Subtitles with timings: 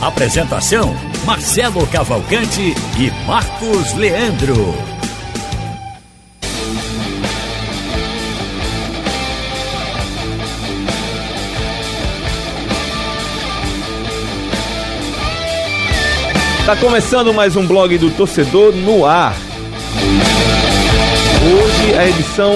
[0.00, 0.94] Apresentação:
[1.24, 4.72] Marcelo Cavalcante e Marcos Leandro.
[16.64, 19.34] Tá começando mais um blog do torcedor no ar.
[21.42, 22.52] Hoje a edição.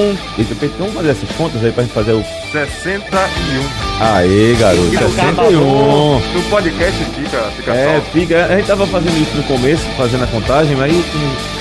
[0.78, 2.24] Vamos fazer essas contas aí pra gente fazer o.
[2.52, 3.81] 61.
[4.00, 6.20] Aê, garoto, E no 61.
[6.34, 8.10] No podcast fica, fica É, só.
[8.12, 8.46] fica.
[8.46, 11.04] A gente tava fazendo isso no começo, fazendo a contagem, mas aí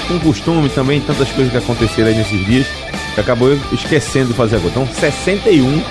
[0.07, 2.65] com, com costume também, tantas coisas que aconteceram aí nesses dias,
[3.13, 4.71] que acabou esquecendo de fazer agora.
[4.71, 5.83] Então, 61,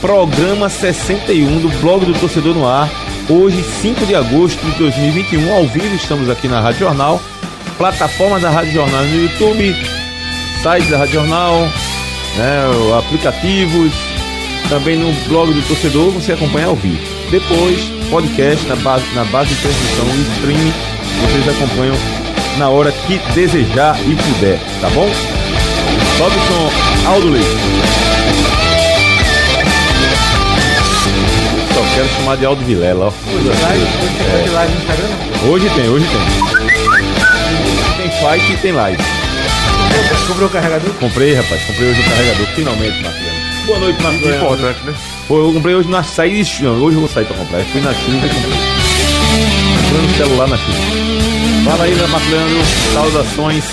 [0.00, 2.90] programa 61 do blog do torcedor no ar.
[3.28, 7.22] Hoje, 5 de agosto de 2021, ao vivo, estamos aqui na Rádio Jornal,
[7.78, 9.74] plataforma da Rádio Jornal no YouTube,
[10.62, 11.60] site da Rádio Jornal,
[12.36, 12.64] né,
[12.98, 13.92] aplicativos,
[14.68, 16.98] também no blog do torcedor você acompanha ao vivo.
[17.30, 20.72] Depois, podcast na base, na base de transmissão e streaming,
[21.20, 21.96] vocês acompanham
[22.58, 25.08] na hora que desejar e puder, tá bom?
[26.18, 27.48] Sobe o som, Aldo Leite.
[31.74, 33.12] Só quero chamar de Aldo Vilela, ó.
[35.48, 36.20] Hoje tem, hoje tem.
[37.96, 39.02] Tem fight e tem live.
[40.28, 40.90] Comprou o carregador?
[40.94, 43.33] Comprei, rapaz, comprei hoje o carregador, finalmente, Marcelo.
[43.66, 44.34] Boa noite, Marcelo.
[44.36, 44.94] Importante, né?
[45.26, 46.70] Pô, eu comprei hoje na saída.
[46.70, 47.58] Hoje eu vou sair pra comprar.
[47.60, 48.58] Eu fui na chuva e comprei.
[49.82, 50.78] Comprando o celular na chuva.
[51.64, 52.62] Fala aí, Marcos Leandro.
[52.92, 53.64] Saudações.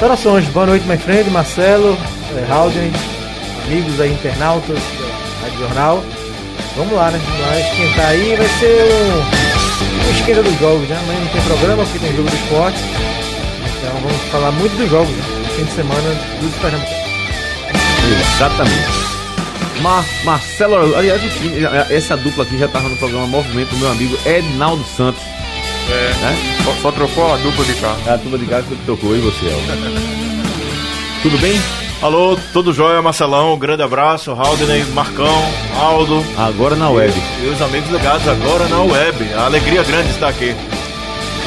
[0.00, 1.96] Saudações, boa noite, my friend, Marcelo,
[2.36, 2.90] eh, Halden,
[3.64, 6.04] amigos aí, internautas da Rádio Jornal.
[6.76, 7.20] Vamos lá, né?
[7.24, 10.98] Vamos lá esquentar aí, vai ser um, um esquenta dos jogos, né?
[11.04, 12.78] Amanhã não tem programa porque tem jogo do esporte.
[13.78, 15.22] Então vamos falar muito dos jogos, né?
[15.56, 17.04] Fim de semana dos Pernambucanos.
[18.34, 19.03] Exatamente.
[19.82, 21.58] Mar Marcelo, aliás, o time-
[21.90, 25.22] essa dupla aqui já tava no programa Movimento, meu amigo Ednaldo Santos.
[25.90, 26.14] É.
[26.14, 26.36] Né?
[26.64, 27.98] Só, só trocou a dupla de carro.
[28.06, 30.00] A dupla de casa que tocou e você, Elton.
[31.22, 31.60] Tudo bem?
[32.02, 33.54] Alô, tudo jóia, Marcelão?
[33.54, 35.42] Um grande abraço, Haldney, Marcão,
[35.80, 36.22] Aldo.
[36.36, 37.14] Agora na web.
[37.42, 39.32] E os amigos ligados agora na web.
[39.34, 40.54] A alegria grande está aqui.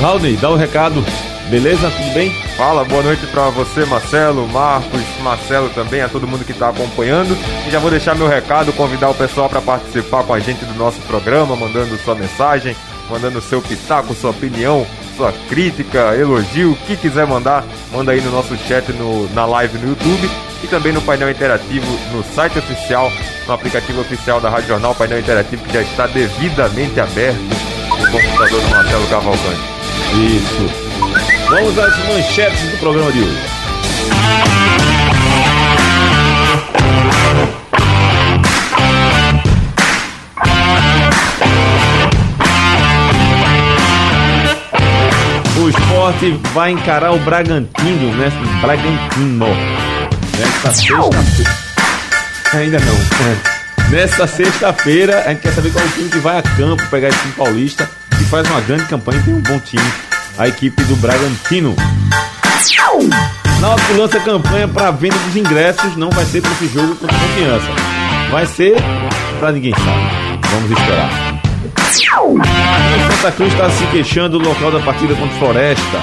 [0.01, 1.05] Raul, dá o recado.
[1.49, 1.89] Beleza?
[1.89, 2.29] Tudo bem?
[2.57, 7.37] Fala, boa noite pra você, Marcelo, Marcos, Marcelo também, a todo mundo que tá acompanhando.
[7.65, 10.73] E já vou deixar meu recado, convidar o pessoal para participar com a gente do
[10.73, 12.75] nosso programa, mandando sua mensagem,
[13.09, 14.85] mandando seu pitaco, sua opinião,
[15.15, 19.77] sua crítica, elogio, o que quiser mandar, manda aí no nosso chat no, na live
[19.77, 20.29] no YouTube
[20.63, 23.09] e também no painel interativo no site oficial,
[23.47, 28.61] no aplicativo oficial da Rádio Jornal, painel interativo que já está devidamente aberto no computador
[28.61, 29.61] do Marcelo Cavalcante.
[30.13, 31.36] Isso.
[31.49, 33.37] Vamos às manchetes do programa de hoje.
[45.57, 48.29] O esporte vai encarar o Bragantino, né?
[48.59, 49.47] Bragantino.
[50.37, 51.51] Nessa sexta-feira.
[52.53, 52.97] Ainda não.
[53.87, 53.89] É.
[53.89, 57.07] Nessa sexta-feira, a gente quer saber qual é o time que vai a campo pegar
[57.07, 59.89] esse time paulista e faz uma grande campanha tem um bom time.
[60.37, 61.75] A equipe do Bragantino.
[63.59, 67.67] Náutico lança campanha para venda dos ingressos, não vai ser para esse jogo a confiança.
[68.29, 68.75] Vai ser
[69.39, 70.39] para ninguém sabe.
[70.51, 71.09] Vamos esperar.
[72.23, 75.97] O Santa Cruz está se queixando do local da partida contra o Floresta.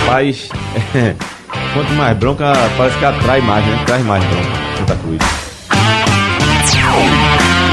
[0.00, 0.48] Rapaz,
[1.72, 3.80] quanto mais bronca, parece que atrai mais, né?
[3.86, 4.48] Traz mais bronca.
[4.78, 5.18] Santa Cruz.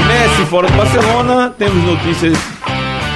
[0.06, 2.38] Messi fora do Barcelona, temos notícias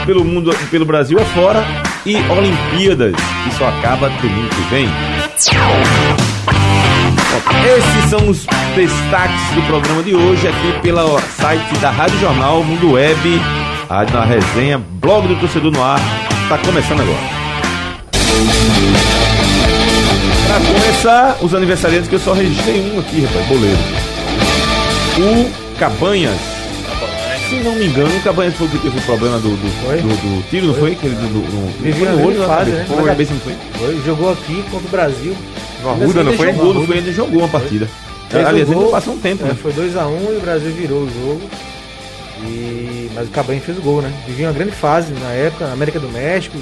[0.04, 3.14] pelo mundo, pelo Brasil afora e Olimpíadas,
[3.58, 4.88] só acaba domingo que vem.
[7.76, 12.92] Esses são os destaques do programa de hoje aqui pelo site da Rádio Jornal Mundo
[12.92, 13.42] Web,
[13.90, 16.00] Rádio na Resenha, blog do Torcedor no Ar,
[16.44, 17.18] está começando agora.
[20.46, 23.78] Para começar, os aniversariantes que eu só registrei um aqui, rapaz, boleiro.
[25.18, 26.55] O Cabanhas.
[27.48, 30.42] Se não me engano, o Cabanhas foi o que teve o problema do, do, do-
[30.42, 30.92] do tiro, não foi?
[30.92, 32.76] Aquele do, do, Vivia no olho fase, cabeça.
[32.76, 32.84] né?
[32.96, 33.54] Foi cabeça, não foi?
[33.78, 35.36] Foi, jogou aqui contra o Brasil.
[35.82, 36.52] No Arruda, não Ele foi?
[36.52, 36.96] jogou, não foi?
[36.96, 37.88] Ele jogou uma partida.
[38.28, 38.90] Fez Aliás, o ele gol.
[38.90, 39.56] passou um tempo, É, né?
[39.62, 41.40] foi 2x1 e o Brasil virou o jogo.
[42.42, 43.10] E...
[43.14, 44.12] Mas o Cabanha fez o gol, né?
[44.26, 46.58] Vivia uma grande fase na época, na América do México.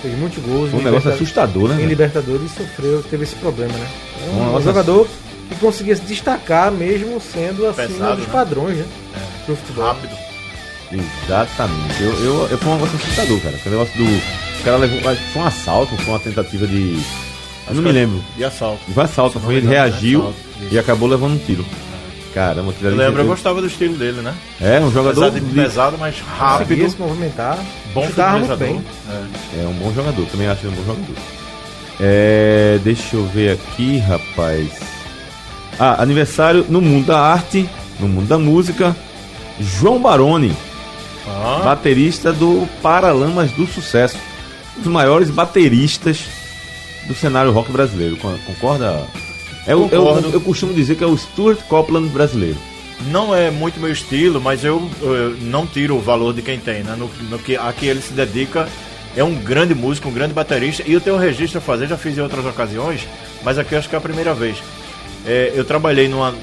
[0.00, 0.70] fez muitos gols.
[0.70, 1.82] Foi um negócio assustador, né?
[1.82, 1.86] Em?
[1.86, 3.86] Libertadores sofreu, teve esse problema, né?
[4.28, 5.08] É Um um, negócio jogador
[5.50, 8.32] que conseguia se destacar mesmo sendo acima Pesado, dos né?
[8.32, 8.86] padrões, né?
[9.46, 9.84] Do futebol.
[9.84, 10.16] Rápido.
[10.92, 12.02] Exatamente.
[12.02, 13.58] Eu, eu, eu, foi um negócio assustador, cara.
[13.58, 14.04] Foi um negócio do.
[14.04, 15.00] O cara levou.
[15.00, 17.00] Foi um assalto, foi uma tentativa de.
[17.68, 18.24] Eu não me lembro.
[18.36, 18.80] E assalto.
[18.92, 20.38] Foi assalto, foi, ele reagiu assalto,
[20.72, 21.64] e acabou levando um tiro.
[22.34, 24.34] Caramba, aquilo Eu lembro, eu gostava do estilo dele, né?
[24.60, 25.24] É, um jogador.
[25.24, 26.68] Apesar de pesado, mas rápido.
[26.68, 27.58] Conseguia se movimentar.
[27.92, 28.84] Bom chutava bem.
[29.58, 31.16] É um bom jogador, também acho ele um bom jogador.
[32.00, 34.89] É, deixa eu ver aqui, rapaz.
[35.80, 37.66] Ah, aniversário no mundo da arte,
[37.98, 38.94] no mundo da música.
[39.58, 40.54] João Baroni,
[41.26, 44.16] Ah, baterista do Paralamas do Sucesso.
[44.78, 46.20] Um dos maiores bateristas
[47.06, 48.16] do cenário rock brasileiro.
[48.16, 49.06] Con- Concorda?
[49.66, 50.30] É o- eu, Concordo.
[50.32, 52.56] eu costumo dizer que é o Stuart Copeland brasileiro.
[53.10, 56.82] não é muito meu estilo, mas eu, eh, não tiro o valor de quem tem,
[56.82, 56.94] né?
[56.98, 58.68] No, no que, a que ele se dedica.
[59.16, 60.82] É um grande músico, um grande baterista.
[60.86, 63.08] E eu tenho um registro a fazer, já fiz em outras ocasiões,
[63.42, 64.58] mas aqui eu acho que é a primeira vez.
[65.26, 66.34] É, eu trabalhei numa,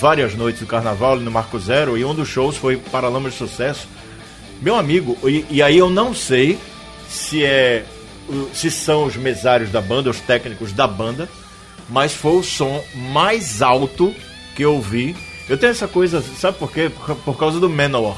[0.00, 3.88] várias noites do carnaval no Marco Zero e um dos shows foi Paralamas de Sucesso.
[4.60, 6.58] Meu amigo, e, e aí eu não sei
[7.08, 7.84] se é
[8.54, 11.28] se são os mesários da banda, os técnicos da banda,
[11.90, 12.82] mas foi o som
[13.12, 14.14] mais alto
[14.56, 15.14] que eu vi.
[15.48, 16.88] Eu tenho essa coisa, sabe por quê?
[16.88, 18.16] Por, por causa do Manowar.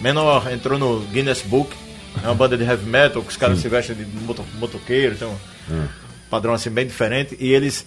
[0.00, 1.74] Manowar entrou no Guinness Book,
[2.22, 5.26] é uma banda de heavy metal, que os caras se vestem de moto, motoqueiro, tem
[5.26, 5.88] um
[6.28, 7.86] padrão assim bem diferente, e eles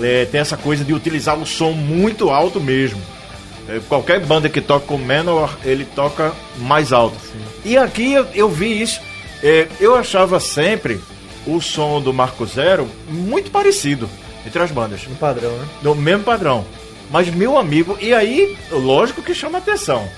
[0.00, 3.00] é, têm essa coisa de utilizar o som muito alto mesmo.
[3.68, 7.16] É, qualquer banda que toca com Manowar, ele toca mais alto.
[7.64, 9.00] E aqui eu, eu vi isso.
[9.42, 11.00] É, eu achava sempre
[11.46, 14.08] o som do Marco Zero muito parecido
[14.46, 15.06] entre as bandas.
[15.06, 15.66] No padrão, né?
[15.82, 16.64] No mesmo padrão.
[17.10, 20.08] Mas meu amigo, e aí, lógico que chama atenção.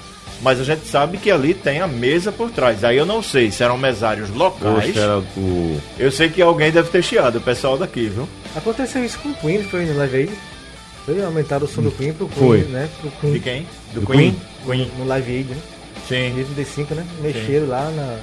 [0.47, 2.85] Mas a gente sabe que ali tem a mesa por trás.
[2.85, 4.87] Aí eu não sei se eram mesários locais.
[4.87, 5.81] Poxa, era o.
[5.99, 8.29] Eu sei que alguém deve ter chiado, o pessoal daqui, viu?
[8.55, 10.33] Aconteceu isso com o Queen, foi no Live Aid.
[11.05, 12.61] Foi aumentar o som do Queen pro Queen, Foi.
[12.63, 12.89] né?
[13.01, 13.33] Pro Queen.
[13.33, 13.67] De quem?
[13.93, 14.37] Do, Do Queen?
[14.65, 14.93] Queen.
[14.97, 15.57] No Live Aid, né?
[16.09, 16.33] Sim.
[16.35, 17.05] Mesmo D5, né?
[17.21, 18.17] Mexeram lá na.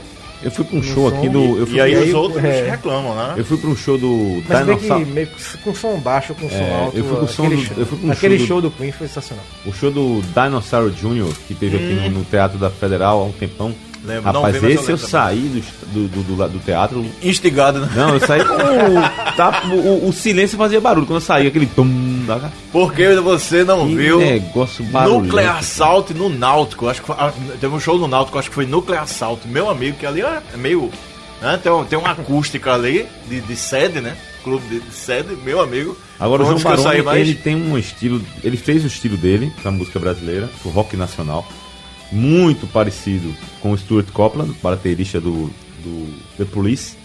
[0.44, 1.18] Eu fui pra um No show som.
[1.18, 1.58] aqui do.
[1.58, 2.70] Eu fui, E aí aí, os outros é.
[2.72, 3.34] reclamam, né?
[3.38, 6.56] eu fui pra um show do Mas que meio que com som baixo, com som
[6.56, 6.98] É, alto.
[6.98, 8.70] eu fui com som aquele do- show, eu fui com o aquele show show, do-
[8.70, 9.46] do Queen foi sensacional.
[9.66, 13.32] O show do Dinosaur Jr., que teve aqui no, no Teatro da Federal há um
[13.32, 13.74] tempão.
[14.06, 15.64] Lembro, Rapaz, vi, eu esse eu saí
[15.94, 17.06] do, do, do, teatro.
[17.24, 17.90] Instigado, né?
[17.96, 18.54] Não, eu saí com.
[18.54, 18.58] o,
[19.38, 21.06] tá, o- o silêncio fazia barulho.
[21.08, 21.66] Quando eu saí, aquele.
[21.68, 21.86] Tum,
[22.26, 25.24] da- Porque você não que viu negócio barulhento.
[25.26, 26.88] Nuclear Assault no Náutico.
[26.88, 29.48] Acho que foi- ah, teve um show no Náutico, acho que foi Nuclear Assault.
[29.48, 30.90] Meu amigo, que ali é meio.
[31.42, 34.16] né, tem, um- tem uma acústica ali de, de sede, né?
[34.46, 35.98] Clube de, de sede, meu amigo.
[36.20, 37.20] Agora o João Baroni, mais.
[37.20, 41.46] ele tem um estilo, ele fez o estilo dele na música brasileira, o rock nacional,
[42.12, 45.50] muito parecido com o Stuart Copeland, baterista do,
[45.84, 46.96] do The Police.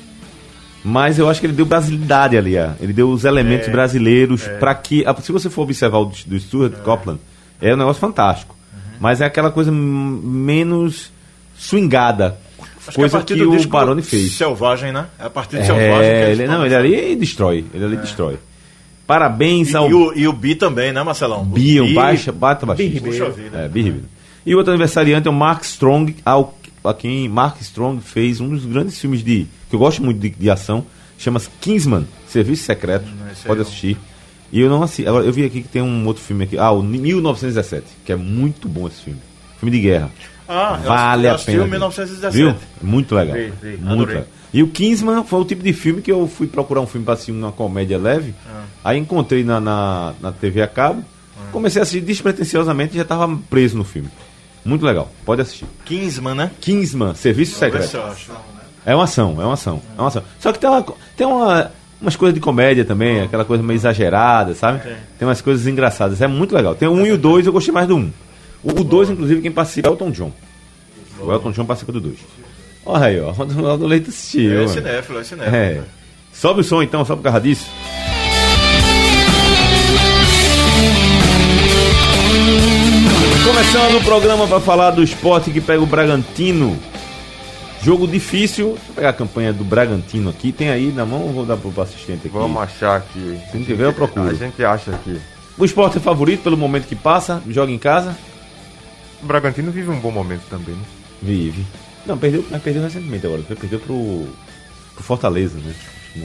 [0.84, 2.70] Mas eu acho que ele deu brasilidade ali, ó.
[2.80, 6.16] ele deu os elementos É, brasileiros pra que, ah, se você for observar o do,
[6.26, 7.20] do Stuart Copeland,
[7.60, 8.56] é um negócio fantástico.
[8.72, 8.78] Uhum.
[9.00, 11.10] Mas é aquela coisa menos
[11.58, 12.36] swingada,
[12.86, 14.32] Acho coisa é que, do o Baroni fez.
[14.32, 15.06] Selvagem, né?
[15.18, 15.88] É a partir de Selvagem.
[15.98, 18.38] que É, ele, não, ele ali destrói, ele ali destrói.
[19.06, 21.44] Parabéns E, ao e o, e o Bi também, né, Marcelão?
[21.44, 22.94] Bi, um Bi- baixa, bata baixista.
[22.94, 23.26] Ribeiro.
[23.26, 23.58] Puxa vida.
[23.58, 24.06] É, Bi Ribeiro.
[24.46, 26.57] E o outro aniversariante é o Mark Strong, ao,
[26.88, 30.30] a quem Mark Strong fez um dos grandes filmes de que eu gosto muito de,
[30.30, 30.84] de ação,
[31.18, 33.06] chama-se Kingsman, Serviço Secreto.
[33.06, 33.66] Hum, Pode não.
[33.66, 33.96] assistir.
[34.50, 35.06] E eu não assisti.
[35.06, 38.16] Agora eu vi aqui que tem um outro filme aqui, ah, o 1917, que é
[38.16, 39.20] muito bom esse filme.
[39.60, 40.10] Filme de guerra.
[40.48, 41.64] Ah, eu vale assisti- eu a pena.
[41.64, 41.70] o ver.
[41.70, 42.34] 1917.
[42.36, 42.54] Viu?
[42.80, 43.36] Muito legal.
[43.36, 44.24] Vi, vi, muito legal.
[44.54, 47.12] E o Kingsman foi o tipo de filme que eu fui procurar um filme para
[47.14, 48.34] assistir uma comédia leve.
[48.48, 48.62] Ah.
[48.84, 51.04] Aí encontrei na, na, na TV a cabo.
[51.52, 54.08] Comecei a assistir despretensiosamente e já estava preso no filme.
[54.68, 55.10] Muito legal.
[55.24, 55.66] Pode assistir.
[55.84, 56.50] Kingsman, né?
[56.60, 57.96] Kingsman, Serviço ver se Secreto.
[57.96, 58.32] eu acho.
[58.84, 59.80] É uma ação, é uma ação.
[59.96, 60.22] É uma ação.
[60.38, 60.84] Só que tem, uma,
[61.16, 64.80] tem uma, umas coisas de comédia também, aquela coisa meio exagerada, sabe?
[64.80, 64.96] Tem.
[65.18, 66.20] Tem umas coisas engraçadas.
[66.20, 66.74] É muito legal.
[66.74, 68.12] Tem o um e o dois, eu gostei mais do um.
[68.62, 70.32] O 2, inclusive, quem participa é o Elton John.
[71.20, 72.16] O Elton John participa do 2.
[72.84, 73.30] Olha aí, ó.
[73.38, 74.62] O Ronaldo Leite assistiu.
[74.62, 75.56] É cinéfilo, é cinéfilo.
[75.56, 75.82] É.
[76.32, 77.70] Sobe o som então, só por causa disso.
[83.48, 86.78] Começando o programa para falar do esporte que pega o Bragantino.
[87.82, 88.74] Jogo difícil.
[88.74, 90.52] Deixa eu pegar a campanha do Bragantino aqui.
[90.52, 92.36] Tem aí na mão ou vou dar pro assistente aqui?
[92.36, 93.40] Vamos achar aqui.
[93.50, 94.28] Se não tiver, eu procuro.
[94.28, 95.18] A gente acha aqui.
[95.56, 97.42] O esporte é favorito pelo momento que passa.
[97.48, 98.14] Joga em casa.
[99.22, 100.74] O Bragantino vive um bom momento também.
[100.74, 100.82] né?
[101.22, 101.64] Vive.
[102.04, 103.40] Não, perdeu, mas perdeu recentemente agora.
[103.42, 104.28] Perdeu pro.
[104.94, 105.74] pro Fortaleza, né?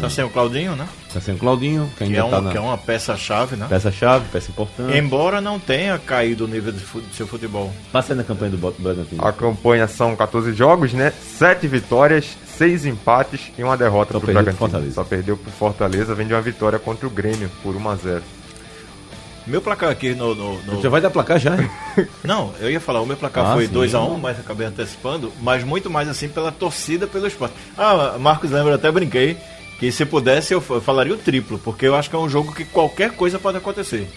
[0.02, 0.88] Tá sem o Claudinho, né?
[1.14, 3.56] Tá sem o Claudinho, que Que ainda é, um- tá na que é uma peça-chave,
[3.56, 3.66] né?
[3.70, 4.98] peça-chave, peça importante.
[4.98, 6.80] Embora não tenha caído o nível do
[7.14, 7.72] seu futebol.
[7.92, 9.26] Passa aí na campanha do Bragantino.
[9.26, 11.12] A campanha são 14 jogos, né?
[11.38, 14.58] 7 vitórias, 6 empates e uma derrota Só pro perdeu pro Bragantino.
[14.70, 14.96] Fortaleza.
[14.96, 18.24] Só perdeu pro Fortaleza, vem de uma vitória contra o Grêmio por 1 a 0
[19.46, 20.34] Meu placar aqui no.
[20.34, 21.52] no- no- Já vai dar placar já?
[22.24, 23.74] Não, eu ia falar, o meu placar Ah, foi sim.
[23.74, 27.54] 2x1, mas acabei antecipando, mas muito mais assim pela torcida pelo esporte.
[27.78, 29.36] Ah, Marcos lembra, até brinquei
[29.80, 32.30] que se pudesse eu fa- eu falaria o triplo, porque eu acho que é um
[32.30, 34.08] jogo que qualquer coisa pode acontecer.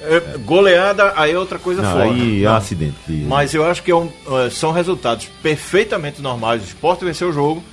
[0.00, 2.04] É, Goleada, aí é outra coisa Não, fora.
[2.10, 2.54] aí é Não.
[2.56, 2.94] acidente.
[3.08, 6.60] Mas eu acho que é um, eh, são resultados perfeitamente normais.
[6.62, 7.64] O Sport venceu o jogo,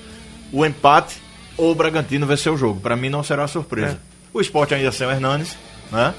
[0.52, 1.18] o empate
[1.58, 2.80] ou o Bragantino venceu o jogo.
[2.80, 4.00] Para mim não será surpresa.
[4.34, 5.58] O Sport ainda sem o Hernanes,
[5.92, 6.14] né?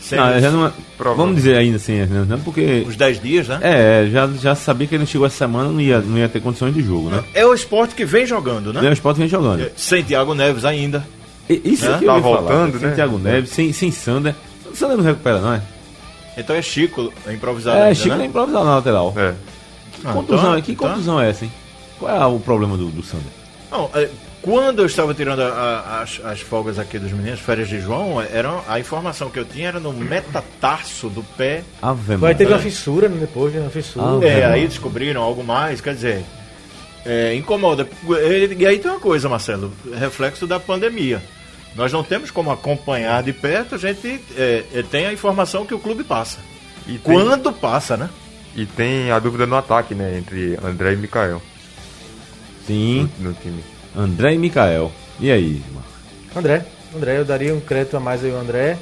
[0.00, 0.72] Sem Não, já não é-.
[0.98, 2.24] Vamos dizer ainda assim, né?
[2.28, 2.84] Não, porque.
[2.86, 3.58] os 10 dias, né?
[3.62, 6.72] É, já, já sabia que ele chegou essa semana, não ia, não ia ter condições
[6.74, 7.24] de jogo, né?
[7.34, 8.92] É, o Sport que vem jogando, O né?
[8.92, 9.62] Sport vem jogando.
[9.62, 11.04] Eh, Sem Thiago Neves ainda.
[11.48, 11.94] E- Isso Né?
[11.96, 12.94] aqui eu Tá ia falar, voltando, Sem né?
[12.94, 14.34] Thiago Neves, sem, sem Sander.
[14.74, 15.62] Sander não recupera, não é?
[16.36, 18.24] Então é Chico improvisado É, ainda, Chico né?
[18.24, 19.14] é improvisado na lateral.
[19.16, 19.32] É.
[20.04, 21.52] Ah, Contusão, então- que então- contusão é essa, hein?
[21.98, 23.26] Qual é o problema do, do Sander?
[23.72, 24.08] Não, é,
[24.46, 28.22] quando eu estava tirando a- a- as, as folgas aqui dos meninos, férias de João,
[28.22, 32.60] era, a informação que eu tinha era no metatarso do pé Ave Vai teve uma
[32.60, 33.16] fissura, né?
[33.20, 34.06] Depois de uma fissura.
[34.06, 34.68] Ah, É, É, aí mano.
[34.68, 36.24] descobriram algo mais, quer dizer,
[37.04, 37.88] é, incomoda.
[38.08, 41.20] E e aí tem uma coisa, Marcelo, reflexo da pandemia.
[41.74, 45.74] Nós não temos como acompanhar de perto, a gente é, é, tem a informação que
[45.74, 46.38] o clube passa.
[46.86, 48.08] E tem, Quando passa, né?
[48.54, 50.16] e tem a dúvida no ataque, né?
[50.18, 51.42] Entre André e Mikael
[52.66, 53.62] Sim, no time.
[53.96, 54.92] André e Mikael.
[55.18, 56.36] E aí, Marcos?
[56.36, 58.76] André, André, eu daria um crédito a mais aí ao André.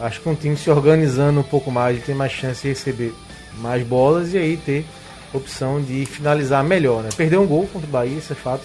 [0.00, 3.14] Acho que um time se organizando um pouco mais, tem mais chance de receber
[3.58, 4.84] mais bolas e aí ter
[5.32, 7.08] opção de finalizar melhor, né?
[7.16, 8.62] Perdeu um gol contra o Bahia, isso é fato.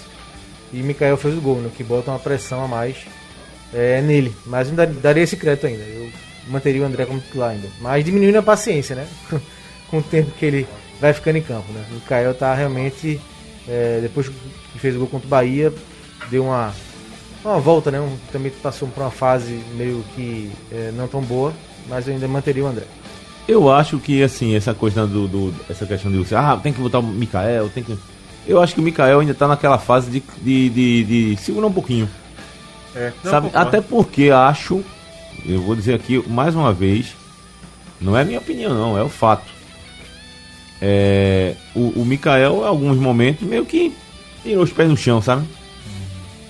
[0.73, 1.69] E Mikael fez o gol, né?
[1.75, 2.97] Que bota uma pressão a mais
[3.73, 4.33] é, nele.
[4.45, 5.83] Mas eu dar- daria esse crédito ainda.
[5.83, 6.09] Eu
[6.47, 7.67] manteria o André como titular ainda.
[7.81, 9.07] Mas diminuindo a paciência, né?
[9.89, 10.67] Com o tempo que ele
[11.01, 11.83] vai ficando em campo, né?
[11.91, 13.19] O Mikael tá realmente.
[13.67, 14.29] é, depois
[14.81, 15.73] fez o gol contra o Bahia,
[16.29, 16.73] deu uma
[17.43, 17.99] uma volta, né?
[17.99, 21.51] Um, também passou por uma fase meio que é, não tão boa,
[21.89, 22.83] mas eu ainda manteria o André.
[23.47, 26.79] Eu acho que, assim, essa coisa do, do- essa questão de você, ah, tem que
[26.79, 27.97] botar o Mikael, tem que.
[28.47, 31.03] Eu acho que o Mikael ainda tá naquela fase de, de, de,
[31.35, 32.07] de segurar um pouquinho.
[32.95, 33.49] É, sabe?
[33.53, 34.83] Até porque acho,
[35.45, 37.15] eu vou dizer aqui mais uma vez,
[37.99, 39.49] não é minha opinião, não, é o fato.
[40.81, 43.93] É, o, o Mikael, em alguns momentos, meio que
[44.43, 45.45] tirou os pés no chão, sabe?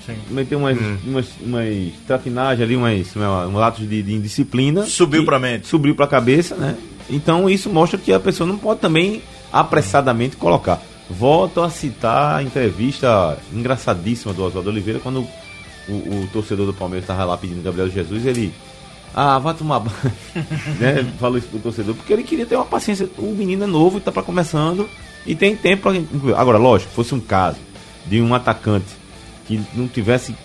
[0.06, 0.16] Sim.
[0.32, 0.98] Meteu umas, Hum.
[1.06, 4.86] umas, umas trapinagens ali, umas, um atos de, de indisciplina.
[4.86, 5.68] Subiu pra mente.
[5.68, 6.76] Subiu pra cabeça, né?
[7.10, 9.22] Então isso mostra que a pessoa não pode também
[9.54, 10.82] apressadamente colocar.
[11.10, 15.20] Volto a citar a entrevista engraçadíssima do Oswaldo Oliveira quando
[15.88, 18.52] o, o torcedor do Palmeiras estava lá pedindo Gabriel Jesus, ele.
[19.14, 19.94] Ah, vai tomar banho.
[20.80, 21.06] né?
[21.20, 23.10] Falou isso pro torcedor, porque ele queria ter uma paciência.
[23.18, 24.90] O menino é novo e tá pra começando
[25.28, 26.34] e tem tempo pra incluir.
[26.34, 27.58] Agora, lógico, fosse um caso
[28.06, 28.88] de um atacante
[29.46, 30.36] que não tivesse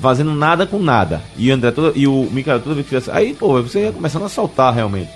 [0.00, 1.22] fazendo nada com nada.
[1.36, 3.10] E o André toda, e o Mikael toda vez que fizesse.
[3.16, 5.10] Aí, pô, você ia começando a saltar realmente.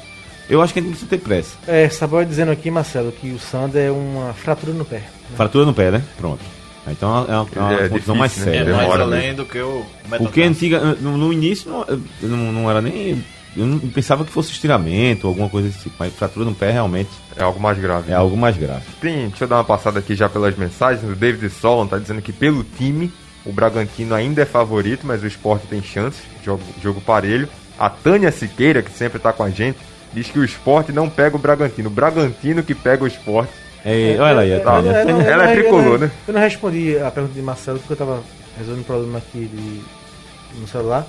[0.48, 1.56] Eu acho que a gente precisa ter pressa.
[1.66, 5.02] É, Saboy dizendo aqui, Marcelo, que o Sander é uma fratura no pé.
[5.34, 6.02] Fratura no pé, né?
[6.16, 6.40] Pronto.
[6.88, 8.42] Então é uma, é uma é condição difícil, mais né?
[8.42, 8.72] É séria.
[8.72, 9.84] mais Demora além do que o
[10.18, 11.84] Porque antiga, no, no início não,
[12.22, 13.24] não, não era nem.
[13.56, 16.70] Eu não pensava que fosse estiramento ou alguma coisa desse tipo, mas fratura no pé
[16.70, 18.12] realmente É algo mais grave.
[18.12, 18.82] é algo mais grave.
[19.00, 21.02] Tem, deixa eu dar uma passada aqui já pelas mensagens.
[21.10, 23.10] O David Solon tá dizendo que pelo time
[23.44, 26.18] o Bragantino ainda é favorito, mas o Sport tem chance.
[26.44, 27.48] Jogo, jogo parelho.
[27.78, 29.78] A Tânia Siqueira, que sempre tá com a gente,
[30.12, 31.88] diz que o Sport não pega o Bragantino.
[31.88, 33.48] O Bragantino que pega o Sport.
[33.84, 34.72] É, olha aí, a tá.
[34.82, 34.90] Tânia.
[34.90, 36.10] eu não- eu Ela é eu tricolor, não- né?
[36.26, 38.22] Eu não respondi a pergunta de Marcelo porque eu tava
[38.58, 41.06] resolvendo um problema aqui de- no celular.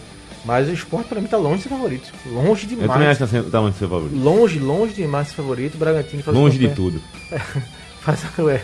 [0.47, 2.11] Mas o esporte pra mim tá longe de ser favorito.
[2.25, 3.17] Longe Eu também acho demais.
[3.17, 4.17] que tá tamanho do seu favorito.
[4.23, 5.75] Longe, longe demais de ser favorito.
[5.75, 7.01] O Bragantino faz uma Longe de campanha- tudo.
[8.01, 8.61] Faz, a- é,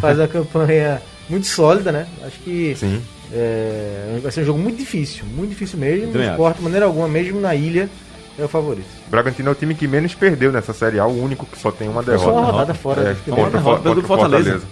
[0.00, 2.06] faz uma campanha muito sólida, né?
[2.24, 3.02] Acho que Sim.
[3.32, 5.24] é, vai ser um jogo muito difícil.
[5.34, 6.16] Muito difícil mesmo.
[6.16, 7.90] O esporte, de maneira alguma, mesmo na ilha,
[8.38, 8.86] é o favorito.
[9.08, 11.72] O Bragantino é o time que menos perdeu nessa Série A, o único que só
[11.72, 12.38] tem uma Foi só derrota.
[12.40, 13.02] uma rodada fora.
[13.02, 13.44] É, do futebol.
[13.44, 14.44] contra, contra o pro Fortaleza.
[14.50, 14.66] Fortaleza.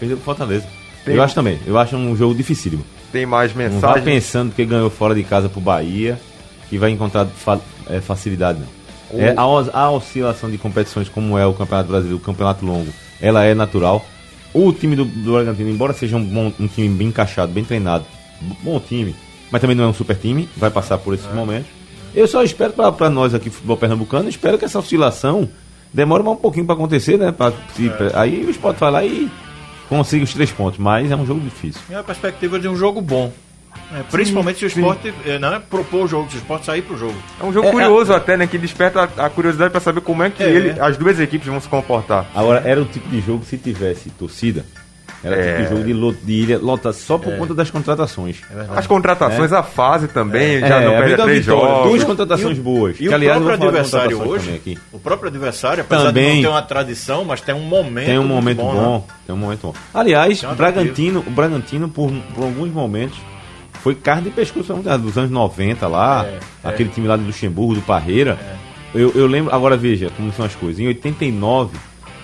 [0.00, 0.66] Perdeu pro Fortaleza.
[1.04, 1.58] Tem- Eu acho também.
[1.66, 2.82] Eu acho um jogo dificílimo.
[3.12, 4.04] Tem mais Não vá mensagens.
[4.04, 6.18] pensando que ganhou fora de casa pro Bahia,
[6.68, 8.78] que vai encontrar fa- é, facilidade, não.
[9.20, 9.42] É, a,
[9.80, 14.04] a oscilação de competições, como é o Campeonato Brasileiro, o Campeonato Longo, ela é natural.
[14.52, 18.04] O time do, do Bragantino, embora seja um, bom, um time bem encaixado, bem treinado,
[18.62, 19.14] bom time,
[19.50, 21.68] mas também não é um super time, vai passar por esses momentos.
[22.14, 25.48] Eu só espero para nós aqui, futebol pernambucano, espero que essa oscilação
[25.92, 27.32] demore mais um pouquinho para acontecer, né?
[27.32, 29.30] Pra, se- pra- aí o Sport vai lá e
[29.88, 31.80] consiga os três pontos, mas é um jogo difícil.
[31.90, 33.32] É a perspectiva de um jogo bom.
[33.94, 36.82] É, principalmente se o esporte é, não é propor o jogo, se o esporte sair
[36.82, 37.14] pro jogo.
[37.40, 38.46] É um jogo É, curioso até, né?
[38.46, 40.48] Que desperta a, a curiosidade pra saber como é que É.
[40.50, 42.26] ele, as duas equipes vão se comportar.
[42.34, 44.64] Agora, era o tipo de jogo, se tivesse torcida,
[45.24, 45.50] era o É.
[45.52, 48.40] tipo de jogo de, lo- de ilha lotada só por conta das contratações.
[48.50, 48.78] É.
[48.78, 51.88] As contratações, a fase também, já não É, perde a três vitória, jogos.
[51.90, 52.94] duas contratações boas.
[52.96, 56.34] E que, o aliás, próprio de adversário hoje, o próprio adversário, apesar de Também.
[56.36, 59.02] não ter uma tradição, mas tem um momento Tem um momento bom, né?
[59.26, 59.74] tem um momento bom.
[59.92, 63.18] Aliás, um Bragantino, o Bragantino por, por alguns momentos
[63.82, 67.80] foi carne de pescoço dos anos 90 lá, É, aquele time lá de Luxemburgo, do
[67.82, 68.38] Parreira.
[68.94, 70.80] Eu, eu lembro, agora veja como são as coisas.
[70.80, 71.76] Em 89,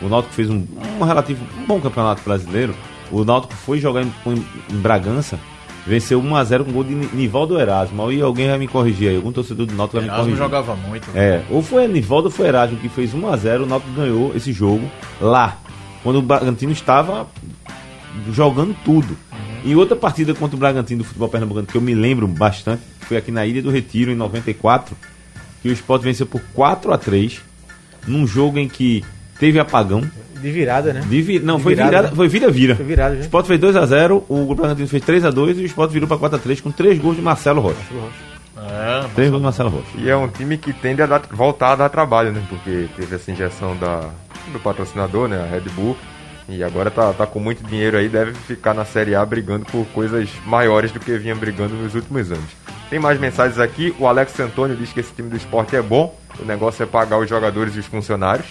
[0.05, 0.65] o Náutico fez um,
[1.01, 2.75] um relativo um bom campeonato brasileiro.
[3.11, 5.39] O Náutico foi jogar em, em- em Bragança,
[5.87, 8.07] venceu 1x0 com gol de Ni- Nivaldo Erasmo.
[8.09, 10.39] Aí alguém vai me corrigir aí, algum torcedor do Náutico vai me Erasmo corrigir.
[10.45, 11.09] jogava muito.
[11.15, 14.89] É, ou foi Nivaldo ou foi Erasmo que fez 1x0, o Náutico ganhou esse jogo
[15.21, 15.59] lá,
[16.03, 17.27] quando o Bragantino estava
[18.33, 19.17] jogando tudo.
[19.65, 23.17] E outra partida contra o Bragantino do futebol pernambucano que eu me lembro bastante, foi
[23.17, 24.95] aqui na Ilha do Retiro em 94,
[25.63, 27.41] que o Sport venceu por 4 a 3
[28.07, 29.03] num jogo em que
[29.39, 30.03] teve apagão.
[30.41, 31.01] De virada, né?
[31.09, 32.17] de vi- não, De foi virada, virada, né?
[32.17, 32.77] foi vira-vira.
[32.77, 33.23] Foi virada, O já.
[33.23, 36.07] Sport fez 2 a 0 o Bragantino fez 3 a 2 e o Sport virou
[36.07, 37.79] para 4 a 3 com três gols de Marcelo Rocha.
[38.57, 39.89] É, Três gols de Marcelo Rocha.
[39.97, 42.43] E é um time que tende a dar- voltar a dar trabalho, né?
[42.49, 44.11] Porque teve essa injeção da,
[44.53, 45.43] do patrocinador, né?
[45.43, 45.97] A Red Bull.
[46.49, 49.87] E agora tá, tá com muito dinheiro aí, deve ficar na Série A brigando por
[49.87, 52.45] coisas maiores do que vinha brigando nos últimos anos.
[52.91, 53.95] Tem mais mensagens aqui.
[53.99, 56.15] O Alex Antônio diz que esse time do esporte é bom.
[56.39, 58.49] O negócio é pagar os jogadores e os funcionários.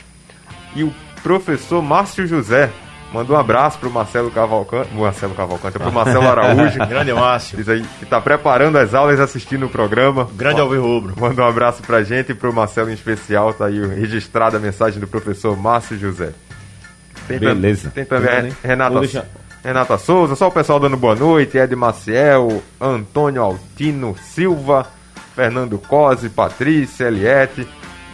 [0.75, 2.69] E o professor Márcio José
[3.13, 4.93] mandou um abraço pro Marcelo Cavalcante.
[4.93, 6.79] Marcelo Cavalcante, pro Marcelo Araújo.
[6.89, 10.27] grande Márcio, Diz aí que tá preparando as aulas e assistindo o programa.
[10.33, 11.13] grande Alves Rubro.
[11.19, 13.53] Manda um abraço pra gente e pro Marcelo em especial.
[13.53, 16.31] Tá aí registrada a mensagem do professor Márcio José.
[17.27, 17.89] Tem Beleza.
[17.91, 18.67] Tem também a?
[18.67, 19.25] Renata, deixar-
[19.63, 21.57] Renata Souza, só o pessoal dando boa noite.
[21.57, 24.85] Ed Maciel, Antônio Altino Silva,
[25.35, 27.65] Fernando Cosi, Patrícia, Eliette.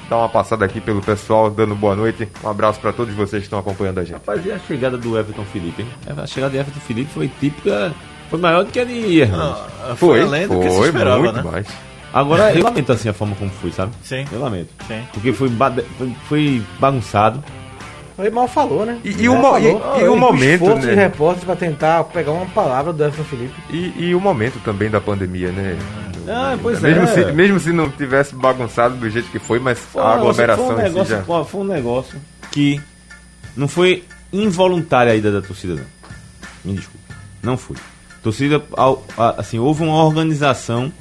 [0.09, 2.27] Dá uma passada aqui pelo pessoal dando boa noite.
[2.43, 4.13] Um abraço pra todos vocês que estão acompanhando a gente.
[4.13, 5.87] Rapaz, e a chegada do Everton Felipe, hein?
[6.17, 7.93] A chegada de Everton Felipe foi típica,
[8.29, 9.61] foi maior do que a de Hernandes.
[9.87, 11.43] Ah, foi além do que se esperava, muito né?
[11.43, 11.67] mais.
[12.11, 13.91] Agora, eu lamento assim a forma como foi, sabe?
[14.01, 14.25] Sim.
[14.31, 14.69] Eu lamento.
[14.87, 15.03] Sim.
[15.13, 15.47] Porque foi,
[15.99, 17.43] foi, foi bagunçado.
[18.17, 18.97] Ele mal falou, né?
[19.05, 20.01] E- e Mal o mo- e- falou.
[20.01, 20.93] e o momento, esforço né?
[20.93, 23.53] de repórteres pra tentar pegar uma palavra do Everton Felipe.
[23.69, 25.77] E, e o momento também da pandemia, né?
[26.29, 27.07] Ah, pois mesmo, é.
[27.07, 30.29] Se, mesmo se não tivesse bagunçado do jeito que foi, mas Foi a um negócio-
[30.43, 31.21] aglomeração foi um em si negócio, já...
[31.23, 32.81] pô, foi um negócio que
[33.57, 35.85] não foi involuntária a ida da torcida, não.
[36.63, 36.99] Me desculpe.
[37.41, 37.77] Não foi.
[38.21, 38.61] Torcida,
[39.37, 40.91] assim, houve uma organização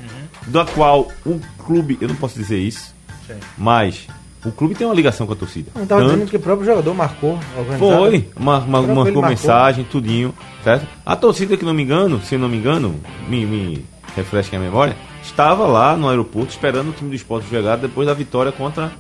[0.47, 2.95] da qual o clube, eu não posso dizer isso,
[3.27, 3.35] Sim.
[3.59, 4.07] mas
[4.45, 5.71] o clube tem uma ligação com a torcida.
[5.75, 7.39] Não tava Tanto- dizendo que o próprio jogador marcou.
[7.79, 9.23] Foi, uma, uma, Próprio ele marcou marcou.
[9.29, 10.87] mensagem, tudinho, certo?
[11.05, 12.95] A torcida, que não me engano, se eu não me engano,
[13.29, 13.85] me, me
[14.17, 14.97] refresque a memória,
[15.29, 18.91] estava lá no aeroporto esperando o time do esporte jogar depois da vitória contra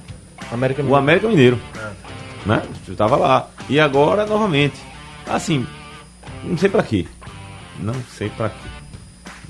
[0.52, 0.94] América o.
[0.94, 1.58] América Mineiro.
[2.46, 2.62] Né?
[2.88, 3.48] Estava lá.
[3.68, 4.76] E agora, novamente.
[5.26, 5.66] Assim,
[6.44, 7.06] não sei pra quê.
[7.78, 8.68] Não sei pra quê.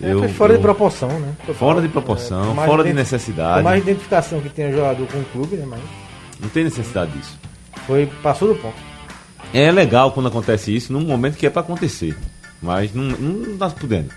[0.01, 1.35] É, foi fora de proporção, né?
[1.55, 3.65] Fora de proporção, É, fora de necessidade.
[3.65, 5.67] Mais identificação que tenha o jogador com o clube, né?
[5.69, 5.81] Mas
[6.41, 7.39] Não tem necessidade disso.
[7.87, 8.77] foi, passou do ponto.
[9.53, 12.17] É legal quando acontece isso num momento que é pra acontecer.
[12.63, 14.11] Mas não, não tá podendo.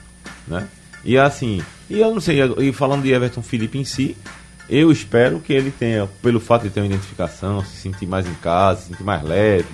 [0.47, 0.67] Né?
[1.03, 4.15] E assim, e eu não sei, e falando de Everton Felipe em si,
[4.69, 8.33] eu espero que ele tenha, pelo fato de ter uma identificação, se sentir mais em
[8.35, 9.67] casa, se sentir mais leve,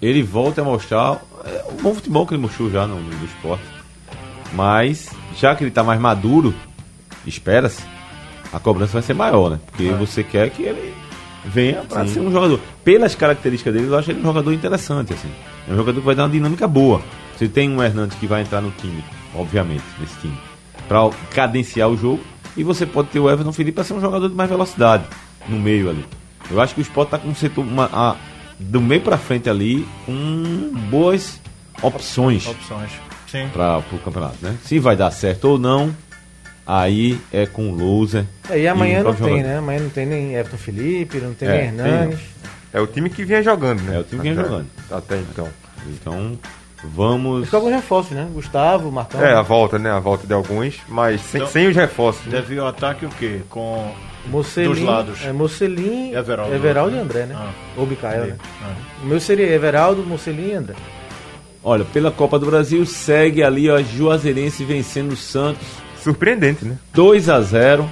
[0.00, 3.64] ele volte a mostrar é, o bom futebol que ele mostrou já no, no esporte.
[4.52, 6.54] Mas, já que ele tá mais maduro,
[7.26, 7.82] espera-se,
[8.52, 9.60] a cobrança vai ser maior, né?
[9.66, 10.94] Porque você quer que ele
[11.44, 12.60] venha para ser um jogador.
[12.84, 15.28] Pelas características dele, eu acho ele um jogador interessante, assim.
[15.68, 17.02] É um jogador que vai dar uma dinâmica boa.
[17.36, 19.02] Você tem um Hernandes que vai entrar no time,
[19.34, 20.36] obviamente, nesse time,
[20.88, 22.20] para cadenciar o jogo.
[22.56, 25.04] E você pode ter o Everton Felipe para ser um jogador de mais velocidade
[25.48, 26.04] no meio ali.
[26.50, 28.16] Eu acho que o Sport tá com um setor uma, a-
[28.60, 31.40] do meio para frente ali com boas
[31.82, 32.90] opções Opções.
[33.26, 33.48] Sim.
[33.52, 34.54] para o campeonato, né?
[34.64, 35.92] Se vai dar certo ou não,
[36.64, 38.24] aí é com o loser.
[38.48, 39.42] É, e amanhã o não tem, jogador.
[39.48, 39.58] né?
[39.58, 42.20] Amanhã não tem nem Everton Felipe, não tem É, nem Hernanes.
[42.72, 43.96] É o time que vinha jogando, né?
[43.96, 44.66] É o time que vinha Até- jogando.
[44.90, 45.48] Até então.
[45.88, 46.38] Então,
[46.92, 47.44] vamos.
[47.44, 48.28] Ficou alguns reforços, né?
[48.32, 49.22] Gustavo, Marcão.
[49.22, 49.90] É, a volta, né?
[49.90, 52.24] A volta de alguns, mas sem, Então- sem os reforços.
[52.26, 52.32] Né?
[52.32, 53.40] Deve o ataque o quê?
[53.48, 53.90] Com.
[54.26, 55.22] Mocelin, Dos lados.
[55.24, 56.54] É, Mocelin, Everaldo.
[56.54, 57.34] Everaldo e André, né?
[57.38, 57.50] Ah.
[57.76, 58.36] Ou Bicael, né?
[58.62, 58.72] Ah.
[59.02, 60.74] O meu seria Everaldo, Mocelin e André.
[61.62, 65.66] Olha, pela Copa do Brasil segue ali a Juazeirense vencendo o Santos
[66.02, 66.78] Surpreendente, né?
[66.92, 67.88] 2 a 0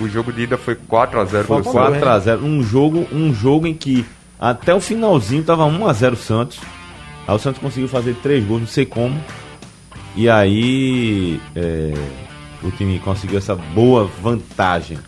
[0.00, 1.88] O jogo de ida foi 4x0 Foi pro com Santos.
[1.88, 4.04] dois, 4 a 0 um jogo, um jogo em que
[4.38, 6.60] até o finalzinho tava 1 a 0 Santos.
[7.28, 9.22] Aí o Santos conseguiu fazer três gols, não sei como.
[10.16, 11.92] E aí é,
[12.62, 14.98] o time conseguiu essa boa vantagem.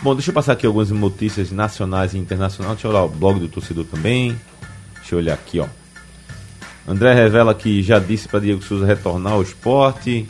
[0.00, 2.76] Bom, deixa eu passar aqui algumas notícias nacionais e internacionais.
[2.76, 4.40] Deixa eu olhar o blog do torcedor também.
[4.94, 5.66] Deixa eu olhar aqui, ó.
[6.86, 10.26] André revela que já disse para Diego Souza retornar ao esporte.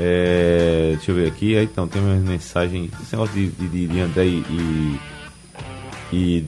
[0.00, 1.54] É, deixa eu ver aqui.
[1.54, 2.90] Então, tem uma mensagem.
[3.02, 5.00] Esse negócio de, de, de André e, e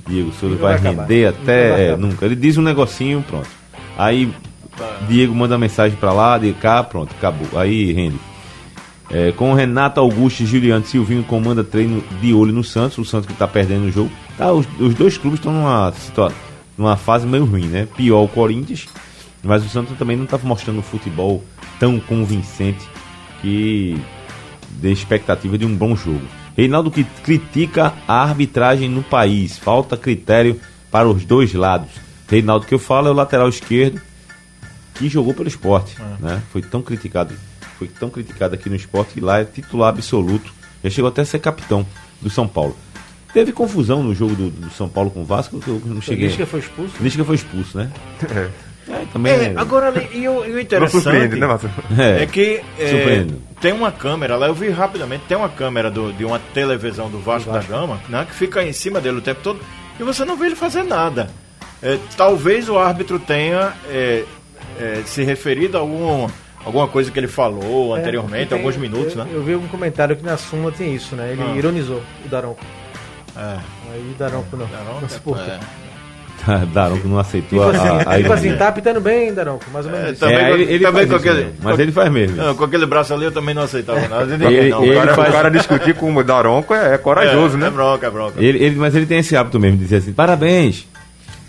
[0.06, 1.92] Diego Souza vai, vai render até.
[1.92, 2.24] É, nunca.
[2.24, 3.48] Ele diz um negocinho, pronto.
[3.96, 4.30] Aí
[5.08, 7.58] Diego manda mensagem para lá, de cá, pronto, acabou.
[7.58, 8.18] Aí rende.
[9.10, 13.26] É, com Renato Augusto e Juliano Silvinho comanda treino de olho no Santos, o Santos
[13.26, 14.10] que está perdendo o jogo.
[14.36, 15.92] Tá, os, os dois clubes estão numa,
[16.76, 17.86] numa fase meio ruim, né?
[17.96, 18.86] Pior o Corinthians,
[19.42, 21.44] mas o Santos também não está mostrando um futebol
[21.78, 22.88] tão convincente
[23.40, 24.00] que
[24.80, 26.22] dê expectativa de um bom jogo.
[26.56, 31.90] Reinaldo que critica a arbitragem no país, falta critério para os dois lados.
[32.28, 34.00] Reinaldo que eu falo é o lateral esquerdo
[34.94, 36.24] que jogou pelo esporte, é.
[36.24, 36.42] né?
[36.52, 37.34] Foi tão criticado
[37.78, 40.52] foi tão criticado aqui no esporte que lá é titular absoluto.
[40.82, 41.84] Já chegou até a ser capitão
[42.22, 42.76] do São Paulo.
[43.32, 46.28] Teve confusão no jogo do, do São Paulo com o Vasco, que eu não cheguei.
[46.28, 46.94] Lisca foi expulso?
[47.00, 47.90] Lisca foi expulso, né?
[48.30, 48.50] É.
[48.88, 49.54] É, também é, é...
[49.56, 51.58] Agora, e o, e o interessante né,
[51.98, 53.26] é, é que é,
[53.60, 57.18] tem uma câmera lá, eu vi rapidamente, tem uma câmera do, de uma televisão do
[57.18, 57.70] Vasco, Vasco.
[57.70, 59.60] da Gama, né, que fica em cima dele o tempo todo,
[59.98, 61.30] e você não vê ele fazer nada.
[61.82, 64.24] É, talvez o árbitro tenha é,
[65.06, 66.28] se referido a algum
[66.64, 69.30] alguma coisa que ele falou é, anteriormente, tem, alguns minutos, eu, né?
[69.32, 71.32] Eu vi um comentário que na Suma tem isso, né?
[71.32, 71.56] Ele ah.
[71.56, 72.64] ironizou o Daronco.
[73.36, 73.58] É.
[73.92, 74.66] Aí o Daronco não.
[74.66, 75.60] Daronco, não se é.
[76.72, 79.92] Daronco não aceitou tipo assim, a, a Tipo assim, tá apitando bem, Daronco, mais ou
[79.92, 80.10] menos.
[80.10, 82.36] É, também, é, ele, ele também com aquele, mas ele faz mesmo.
[82.36, 84.24] Não, com aquele braço ali eu também não aceitava nada.
[84.24, 85.28] Ele, não, ele o, cara, faz...
[85.28, 87.66] o, cara, discutir com o Daronco é, é corajoso, é, né?
[87.66, 88.42] É bronca, é bronca.
[88.42, 90.86] Ele, ele, mas ele tem esse hábito mesmo de dizer assim: parabéns,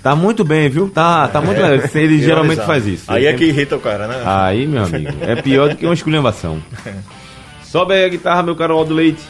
[0.05, 0.88] Tá muito bem, viu?
[0.88, 1.89] Tá, tá muito legal.
[1.95, 3.12] Ele geralmente faz isso.
[3.12, 4.21] Aí é que irrita o cara, né?
[4.23, 6.62] Aí, meu amigo, é pior do que uma esculhambação.
[7.65, 9.23] Sobe aí a guitarra, meu caro Aldo Leite.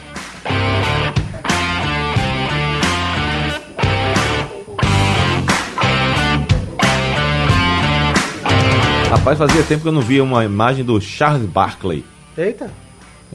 [9.10, 12.04] Rapaz, fazia tempo que eu não via uma imagem do Charles Barkley.
[12.36, 12.68] Eita.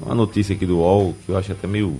[0.01, 1.99] Uma notícia aqui do UOL que eu acho até meio.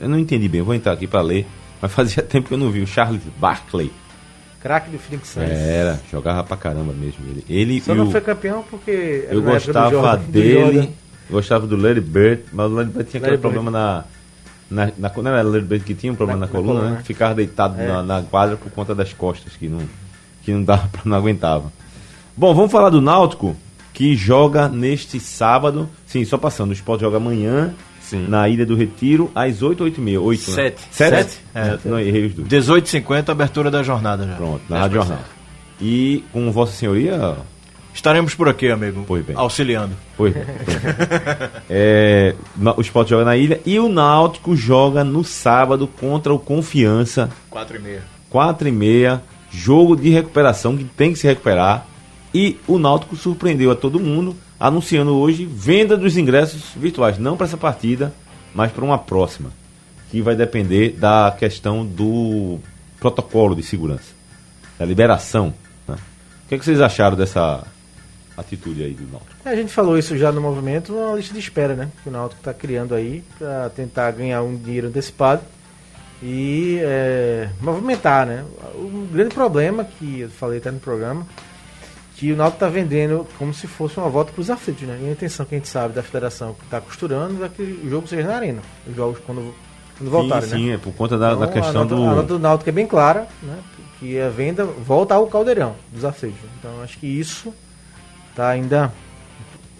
[0.00, 1.46] Eu não entendi bem, vou entrar aqui para ler.
[1.82, 3.90] Mas fazia tempo que eu não vi o Charles Barkley.
[4.60, 5.48] Craque do Phoenix Suns.
[5.48, 7.24] Era, jogava pra caramba mesmo.
[7.28, 8.10] Ele, ele Só não o...
[8.10, 9.26] foi campeão porque.
[9.30, 10.90] Eu gostava Jordan, dele,
[11.30, 14.04] gostava do Larry Bird, mas o Larry Bird tinha aquele problema na.
[14.70, 17.02] Na, na, não era Larry Bird que tinha um problema na, na coluna, coluna, né?
[17.04, 17.86] Ficava deitado é.
[17.86, 19.80] na, na, quadra por conta das costas, que não,
[20.42, 21.72] que não dava, não aguentava.
[22.38, 23.56] Bom, vamos falar do Náutico,
[23.92, 25.88] que joga neste sábado.
[26.06, 28.28] Sim, só passando, o Sport joga amanhã Sim.
[28.28, 30.82] na Ilha do Retiro, às 8 8 h 8 7.
[30.88, 31.12] 7?
[31.12, 31.40] 7?
[31.52, 32.48] É, não errei os dois.
[32.48, 34.36] 18 50 abertura da jornada já.
[34.36, 35.18] Pronto, na Rádio Jornal.
[35.80, 37.38] E com Vossa Senhoria...
[37.92, 39.02] Estaremos por aqui, amigo.
[39.04, 39.34] Pois bem.
[39.34, 39.96] Auxiliando.
[40.16, 40.44] Pois bem.
[41.68, 42.36] é,
[42.76, 47.30] o Sport joga na ilha e o Náutico joga no sábado contra o Confiança.
[47.50, 48.02] 4 e meia.
[48.30, 49.22] 4 e meia.
[49.50, 51.84] Jogo de recuperação que tem que se recuperar.
[52.34, 57.46] E o Náutico surpreendeu a todo mundo anunciando hoje venda dos ingressos virtuais, não para
[57.46, 58.12] essa partida,
[58.54, 59.50] mas para uma próxima,
[60.10, 62.58] que vai depender da questão do
[62.98, 64.12] protocolo de segurança,
[64.78, 65.54] da liberação.
[65.86, 65.94] Né?
[65.94, 67.64] O que, é que vocês acharam dessa
[68.36, 69.32] atitude aí do Náutico?
[69.44, 71.88] É, a gente falou isso já no movimento, uma lista de espera, né?
[72.02, 75.42] Que o Náutico está criando aí para tentar ganhar um dinheiro antecipado
[76.22, 78.44] e é, movimentar, né?
[78.74, 81.26] O grande problema que eu falei até no programa
[82.18, 84.98] que o Náutico está vendendo como se fosse uma volta para os aflitos, né?
[85.00, 87.88] E a intenção que a gente sabe da federação que está costurando é que o
[87.88, 88.60] jogo seja na arena.
[88.88, 89.54] Os jogos quando,
[89.96, 90.60] quando voltarem, sim, né?
[90.60, 92.02] Sim, é por conta da, então, da questão a nota, do...
[92.02, 93.56] A nota do Náutico é bem clara, né?
[94.00, 96.40] Que a venda volta ao caldeirão dos aflitos.
[96.58, 97.54] Então acho que isso
[98.30, 98.92] está ainda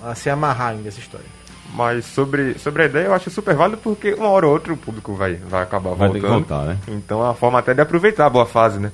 [0.00, 1.26] a se amarrar ainda essa história.
[1.74, 4.76] Mas sobre, sobre a ideia eu acho super válido porque uma hora ou outra o
[4.76, 6.30] público vai, vai acabar vai voltando.
[6.30, 6.78] Voltar, né?
[6.86, 8.92] Então é a forma até de aproveitar a boa fase, né?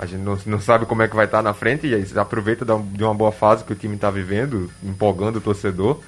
[0.00, 2.64] A gente não, não sabe como é que vai estar na frente, e aí aproveita
[2.64, 6.00] de uma boa fase que o time está vivendo, empolgando o torcedor,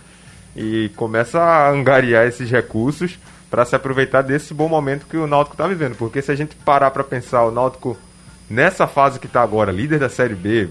[0.56, 3.18] e começa a angariar esses recursos
[3.50, 5.94] para se aproveitar desse bom momento que o Náutico está vivendo.
[5.94, 7.98] Porque se a gente parar para pensar, o Náutico
[8.48, 10.70] nessa fase que está agora, líder da Série B,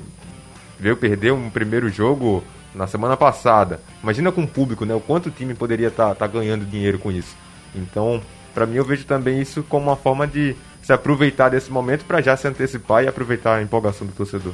[0.80, 3.80] veio perder um primeiro jogo na semana passada.
[4.02, 4.96] Imagina com o público, né?
[4.96, 7.36] O quanto o time poderia estar tá, tá ganhando dinheiro com isso.
[7.76, 8.20] Então,
[8.52, 10.56] para mim, eu vejo também isso como uma forma de
[10.92, 14.54] se aproveitar desse momento para já se antecipar e aproveitar a empolgação do torcedor.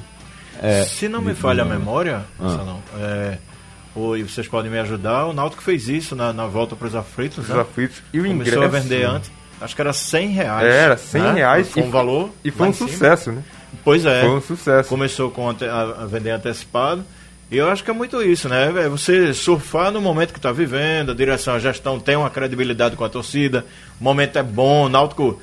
[0.62, 2.43] É, se não me falha a memória, ah.
[2.43, 3.38] não, é,
[3.95, 7.39] ou, vocês podem me ajudar, o Náutico fez isso na, na volta para os aflitos.
[7.39, 7.60] Os né?
[7.60, 8.76] aflitos e o Começou ingresso.
[8.76, 10.73] a vender antes, acho que era 100 reais.
[10.73, 11.34] Era 100 né?
[11.34, 11.69] reais.
[11.69, 12.30] Foi um valor.
[12.43, 13.43] E foi um sucesso, né?
[13.84, 14.21] Pois é.
[14.21, 14.89] Foi um sucesso.
[14.89, 17.04] Começou com ante- a, a vender antecipado.
[17.50, 18.67] E eu acho que é muito isso, né?
[18.86, 22.95] É você surfar no momento que está vivendo, a direção, a gestão tem uma credibilidade
[22.95, 23.65] com a torcida,
[24.00, 25.39] o momento é bom, o Náutico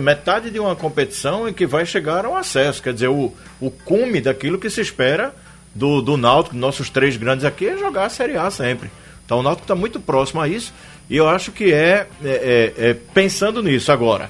[0.00, 4.20] metade de uma competição em que vai chegar ao acesso, quer dizer, o, o cume
[4.20, 5.34] daquilo que se espera
[5.74, 8.90] do, do Náutico, nossos três grandes aqui, é jogar a Série A sempre.
[9.24, 10.72] Então o Náutico está muito próximo a isso
[11.08, 14.28] e eu acho que é, é- é- é pensando nisso agora.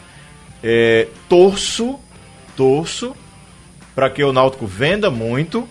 [0.62, 1.98] é, torço,
[2.54, 3.16] torço
[3.94, 5.66] para que o Náutico venda muito,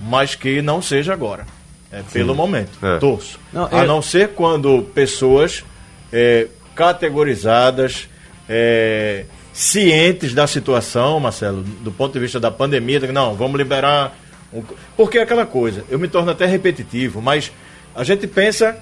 [0.00, 1.46] mas que não seja agora.
[1.92, 2.76] É, pelo momento.
[2.84, 2.98] É.
[2.98, 3.38] Torço.
[3.52, 5.64] Não, A é- não ser quando pessoas
[6.12, 8.08] é, categorizadas,
[8.48, 14.16] é, cientes da situação, Marcelo, do ponto de vista da pandemia, não, vamos liberar.
[14.52, 14.62] um-
[14.96, 17.50] Porque é aquela coisa, eu me torno até repetitivo, mas
[17.94, 18.76] a gente pensa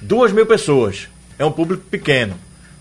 [0.00, 1.08] duas mil pessoas.
[1.38, 2.34] É um público pequeno.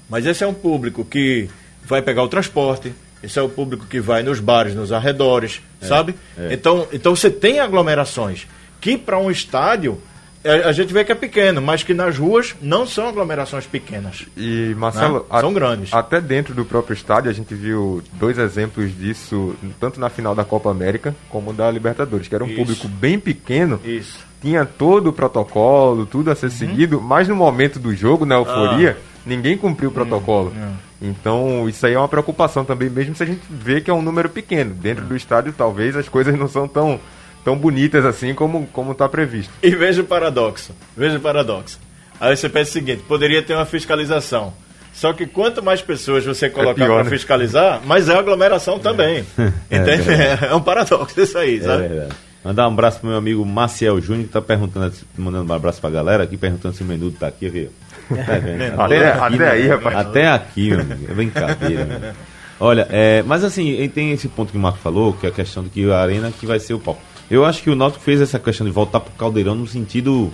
[0.09, 1.49] Mas esse é um público que
[1.85, 2.91] vai pegar o transporte,
[3.23, 6.15] esse é o público que vai nos bares, nos arredores, sabe?
[6.51, 8.47] Então, então você tem aglomerações
[8.81, 10.01] que para um estádio
[10.43, 14.25] a, a gente vê que é pequeno, mas que nas ruas não são aglomerações pequenas.
[14.37, 15.39] E, Marcelo, Né?
[15.41, 15.93] São grandes.
[15.93, 20.43] até dentro do próprio estádio a gente viu dois exemplos disso, tanto na final da
[20.45, 22.57] Copa América como da Libertadores, que era um Isso.
[22.57, 24.19] público bem pequeno, Isso.
[24.41, 28.97] tinha todo o protocolo, tudo a ser seguido, mas no momento do jogo, na euforia,
[29.25, 30.53] ninguém cumpriu o protocolo.
[31.01, 34.01] Então, isso aí é uma preocupação também, mesmo se a gente vê que é um
[34.01, 34.73] número pequeno.
[34.73, 36.99] Dentro do estádio, talvez as coisas não são tão,
[37.43, 39.51] tão bonitas assim como como está previsto.
[39.61, 40.73] E veja o paradoxo.
[40.95, 41.79] Veja o paradoxo.
[42.19, 44.53] Aí você pensa o seguinte: poderia ter uma fiscalização.
[44.93, 47.09] Só que quanto mais pessoas você colocar pior, para né?
[47.09, 49.25] fiscalizar, mais é aglomeração também.
[49.71, 50.03] Entende?
[50.49, 51.87] É, um paradoxo isso aí, É sabe?
[51.87, 52.13] verdade.
[52.43, 55.89] Mandar um abraço pro meu amigo Maciel Júnior, que tá perguntando, mandando um abraço pra
[55.89, 57.69] galera aqui, perguntando se o menudo tá aqui, viu?
[58.09, 58.79] Tá vendo?
[58.81, 59.75] Até, aqui, até aí, né?
[59.75, 59.95] rapaz.
[59.97, 61.05] Até aqui, meu amigo.
[61.11, 61.85] É brincadeira.
[61.85, 62.13] meu amigo.
[62.59, 65.63] Olha, é, mas assim, tem esse ponto que o Marco falou, que é a questão
[65.63, 67.01] de que a arena que vai ser o palco.
[67.29, 70.31] Eu acho que o Náutico fez essa questão de voltar pro Caldeirão no sentido.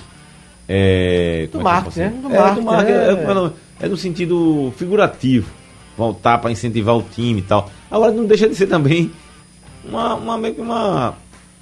[0.67, 2.09] É, Do é posso né?
[2.09, 5.49] Do É, do é, é, é no sentido figurativo.
[5.97, 7.69] Voltar para incentivar o time e tal.
[7.89, 9.11] Agora não deixa de ser também
[9.83, 11.15] uma, uma meio que uma.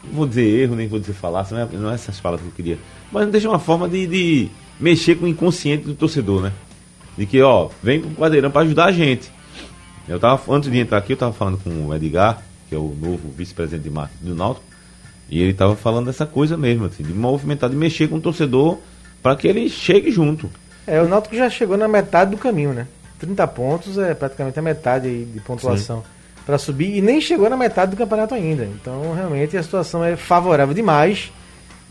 [0.03, 2.51] Não vou dizer erro, nem vou dizer falácia, não é, não é essas palavras que
[2.51, 2.79] eu queria.
[3.11, 6.51] Mas não deixa uma forma de, de mexer com o inconsciente do torcedor, né?
[7.17, 9.31] De que, ó, vem pro quadreirão para ajudar a gente.
[10.07, 12.95] Eu tava, antes de entrar aqui, eu tava falando com o Edgar, que é o
[12.99, 14.65] novo vice-presidente de marketing do Náutico,
[15.29, 18.77] e ele tava falando dessa coisa mesmo, assim, de movimentar, de mexer com o torcedor
[19.21, 20.49] para que ele chegue junto.
[20.85, 22.87] É, o Náutico já chegou na metade do caminho, né?
[23.19, 26.03] 30 pontos é praticamente a metade de pontuação
[26.45, 28.65] para subir e nem chegou na metade do campeonato ainda.
[28.65, 31.31] Então, realmente a situação é favorável demais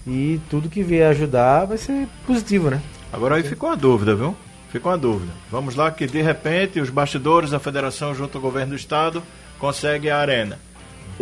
[0.07, 2.83] e tudo que vier ajudar vai ser positivo, né?
[3.13, 4.37] Agora aí ficou uma dúvida, viu?
[4.71, 5.33] Ficou uma dúvida.
[5.51, 9.23] Vamos lá que de repente os bastidores da federação junto ao governo do estado
[9.59, 10.59] conseguem a arena.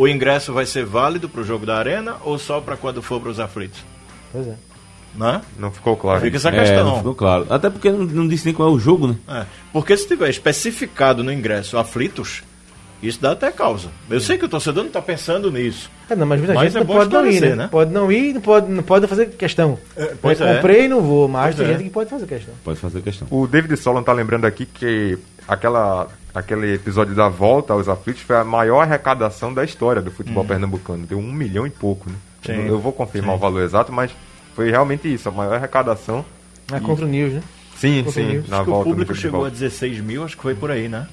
[0.00, 3.20] O ingresso vai ser válido para o jogo da arena ou só para quando for
[3.20, 3.84] para os aflitos?
[4.32, 4.54] Pois é.
[5.14, 5.42] Né?
[5.58, 6.20] Não ficou claro.
[6.22, 6.84] Fica essa É, questão.
[6.86, 7.46] não ficou claro.
[7.50, 9.16] Até porque não, não disse nem qual é o jogo, né?
[9.28, 12.42] É, porque se tiver especificado no ingresso aflitos,
[13.02, 13.88] isso dá até causa.
[14.08, 15.90] Eu sei que o torcedor não está pensando nisso.
[16.08, 17.54] É, não, mas muita Mas gente é não pode não ir, né?
[17.54, 17.68] né?
[17.70, 19.78] Pode não ir, não pode, não pode fazer questão.
[19.96, 20.54] É, pois Eu é.
[20.56, 21.78] comprei e não vou, mas Pois tem é.
[21.78, 22.54] gente que pode fazer questão.
[22.64, 23.28] Pode fazer questão.
[23.30, 25.18] O David Solon tá lembrando aqui que
[25.52, 30.44] aquela, aquele episódio da volta aos aflitos foi a maior arrecadação da história do futebol
[30.44, 31.06] pernambucano.
[31.06, 32.16] Deu um milhão e pouco, né?
[32.44, 32.66] Sim.
[32.66, 34.10] Eu vou confirmar o valor exato, mas
[34.54, 36.24] foi realmente isso, a maior arrecadação.
[36.72, 37.42] É contra o News, né?
[37.76, 38.48] Sim, Contra o sim, News.
[38.48, 38.88] na Acho que o volta.
[38.88, 39.56] no público chegou a volta.
[39.58, 41.06] 16 mil, acho que foi por aí, né?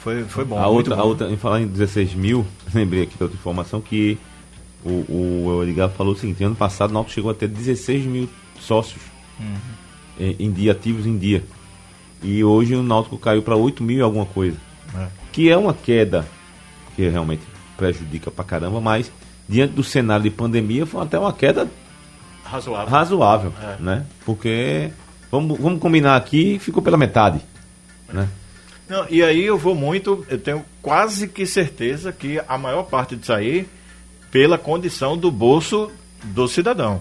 [0.00, 0.58] Foi, foi bom.
[0.58, 1.00] a outra, bom.
[1.02, 4.18] a outra, em falar em 16 mil, lembrei aqui da outra informação que
[4.84, 4.90] o,
[5.58, 8.28] o Edgar falou o seguinte: ano passado o Náutico chegou a ter 16 mil
[8.60, 9.00] sócios
[9.40, 9.46] Uhum.
[10.20, 11.42] em, em dia, ativos em dia.
[12.24, 14.56] E hoje o Náutico caiu para 8 mil e alguma coisa.
[14.96, 15.06] É.
[15.30, 16.26] Que é uma queda
[16.96, 17.42] que realmente
[17.76, 19.12] prejudica pra caramba, mas
[19.48, 21.68] diante do cenário de pandemia foi até uma queda
[22.44, 22.88] Razoável.
[22.90, 23.82] razoável, É.
[23.82, 24.06] né?
[24.24, 24.90] Porque,
[25.30, 27.40] vamos, vamos combinar aqui, ficou pela metade,
[28.12, 28.28] né?
[28.88, 33.16] Não, e aí eu vou muito, eu tenho quase que certeza que a maior parte
[33.16, 33.66] disso aí
[34.30, 35.90] pela condição do bolso
[36.22, 37.00] do cidadão.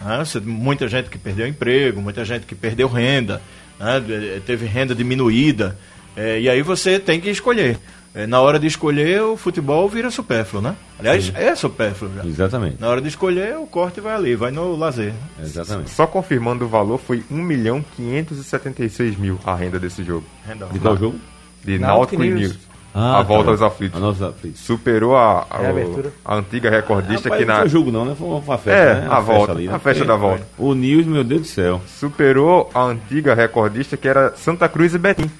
[0.00, 0.22] né?
[0.44, 3.42] Muita gente que perdeu emprego, muita gente que perdeu renda,
[3.78, 4.00] né?
[4.00, 5.76] De- teve renda diminuída,
[6.16, 7.78] é, e aí você tem que escolher.
[8.14, 10.74] É, na hora de escolher, o futebol vira supérfluo, né?
[10.98, 12.24] Aliás, é supérfluo já.
[12.24, 15.12] Exatamente, Na hora de escolher, o corte vai ali, vai no lazer.
[15.38, 15.90] exatamente.
[15.90, 20.24] Só confirmando o valor, foi 1 milhão 576 mil a renda desse jogo.
[20.46, 20.68] Rendão.
[20.70, 21.18] De qual jogo?
[21.64, 22.40] De Náutico Náutico e News.
[22.40, 22.58] News.
[22.98, 23.50] Ah, a volta tá.
[23.50, 23.98] aos aflitos.
[23.98, 24.60] A nossa aflitos.
[24.60, 26.12] Superou a, a, É a abertura.
[26.24, 27.60] a antiga recordista Rapaz, que não na.
[27.60, 28.14] foi jogo não, né?
[28.18, 29.06] Foi uma, festa, É, né?
[29.10, 29.74] a volta, ali, né?
[29.74, 30.46] a festa da volta.
[30.56, 31.82] O News, meu Deus do céu.
[31.86, 35.30] Superou a antiga recordista que era Santa Cruz e Betim.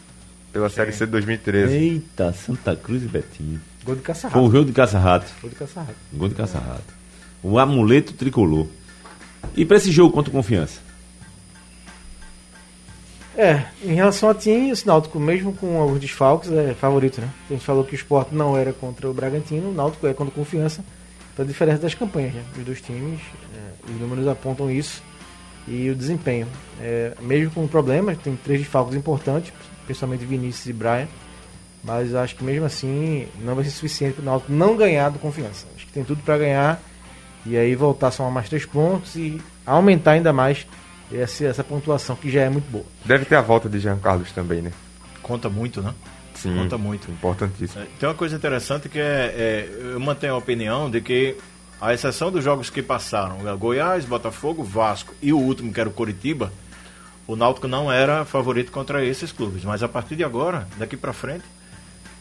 [0.52, 1.74] Pela Série C de 2013.
[1.74, 3.60] Eita, Santa Cruz e Betinho.
[3.84, 5.26] Gol de caça Foi um jogo de caça-rato.
[5.40, 6.94] Gol de caça Gol de caça-rato.
[7.42, 8.66] O amuleto tricolor.
[9.56, 10.80] E pra esse jogo contra o Confiança?
[13.36, 17.28] É, em relação a time, o Náutico, mesmo com alguns desfalques, é favorito, né?
[17.50, 20.32] A gente falou que o Sport não era contra o Bragantino, o Náutico é contra
[20.32, 20.82] o Confiança,
[21.36, 22.42] pela diferença das campanhas, né?
[22.56, 23.20] Os dois times,
[23.54, 25.02] é, os números apontam isso
[25.68, 26.46] e o desempenho.
[26.80, 29.52] É, mesmo com problemas, tem três desfalques importantes,
[29.84, 31.08] principalmente Vinícius e Brian,
[31.84, 35.18] mas acho que mesmo assim não vai ser suficiente para o Náutico não ganhar do
[35.18, 35.66] Confiança.
[35.76, 36.80] Acho que tem tudo para ganhar
[37.44, 40.66] e aí voltar a somar mais três pontos e aumentar ainda mais
[41.12, 42.84] essa, essa pontuação que já é muito boa.
[43.04, 44.72] Deve ter a volta de Jean Carlos também, né?
[45.22, 45.94] Conta muito, né?
[46.34, 46.54] Sim.
[46.54, 47.10] Conta muito.
[47.10, 47.82] Importantíssimo.
[47.82, 51.36] É, Tem uma coisa interessante que é, é, eu mantenho a opinião de que,
[51.80, 55.88] a exceção dos jogos que passaram, né, Goiás, Botafogo, Vasco e o último, que era
[55.88, 56.52] o Coritiba,
[57.26, 59.64] o Náutico não era favorito contra esses clubes.
[59.64, 61.44] Mas a partir de agora, daqui para frente,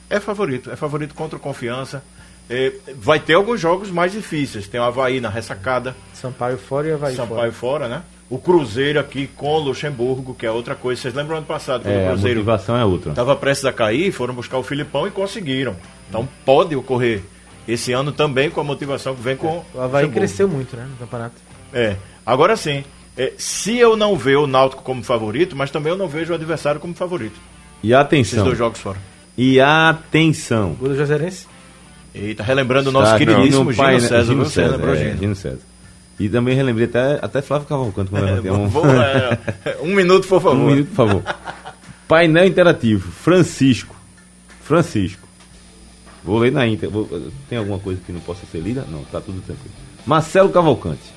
[0.10, 0.72] é favorito.
[0.72, 2.04] É favorito contra o Confiança.
[2.50, 4.68] É, vai ter alguns jogos mais difíceis.
[4.68, 8.04] Tem o Havaí na ressacada, Sampaio fora e Havaí Sampaio fora, né?
[8.30, 11.00] O Cruzeiro aqui com o Luxemburgo, que é outra coisa.
[11.02, 13.12] Vocês lembram ano passado quando o É, a Cruzeiro motivação é outra.
[13.12, 15.76] estava prestes a cair, foram buscar o Filipão e conseguiram.
[16.10, 17.22] Então pode ocorrer
[17.68, 20.14] esse ano também com a motivação que vem com O Havaí Luxemburgo.
[20.14, 21.36] cresceu muito, né, no campeonato.
[21.72, 21.96] É.
[22.26, 22.84] Agora sim,
[23.16, 26.36] é, se eu não ver o Náutico como favorito, mas também eu não vejo o
[26.36, 27.40] adversário como favorito.
[27.84, 28.44] E Esses atenção.
[28.44, 28.98] dois jogos fora.
[29.38, 30.74] E atenção.
[30.80, 31.46] Gol do Juazeirense?
[32.14, 34.00] Eita, relembrando o nosso queridíssimo Gino pai?
[34.00, 34.46] César, Gino?
[34.46, 35.18] Você César, lembrou é.
[35.18, 35.60] Gino César.
[36.20, 39.38] E também relembrei até, até Flávio Cavalcante quando É, um, vou- é,
[39.82, 40.56] um minuto, por favor.
[40.64, 41.24] um minuto, por favor.
[42.08, 43.12] Painel interativo.
[43.12, 43.96] Francisco.
[44.62, 45.28] Francisco.
[46.24, 46.90] Vou ler na íntegra.
[46.90, 47.10] Vou-
[47.50, 48.86] tem alguma coisa que não possa ser lida?
[48.90, 49.74] Não, tá tudo tranquilo.
[50.06, 51.14] Marcelo Cavalcante.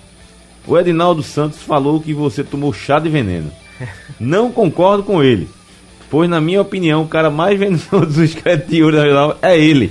[0.66, 3.50] O Edinaldo Santos falou que você tomou chá de veneno.
[4.20, 5.48] Não concordo com ele.
[6.10, 9.90] Pois, na minha opinião, o cara mais venenoso dos cretios da regional é ele.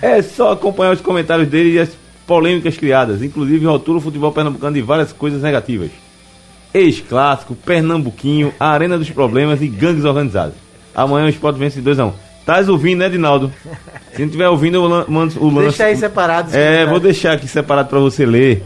[0.00, 1.90] É só acompanhar os comentários dele e as
[2.26, 5.90] polêmicas criadas, inclusive rotula o futebol pernambucano de várias coisas negativas.
[6.72, 10.54] Ex-clássico, Pernambuquinho, Arena dos Problemas e gangues organizadas.
[10.94, 12.12] Amanhã o Sport vence 2x1.
[12.44, 13.52] Tás ouvindo, né, Edinaldo?
[14.12, 15.68] Se não estiver ouvindo, eu mando o lance.
[15.68, 16.54] Deixa aí separado.
[16.54, 18.62] É, vou deixar aqui separado pra você ler.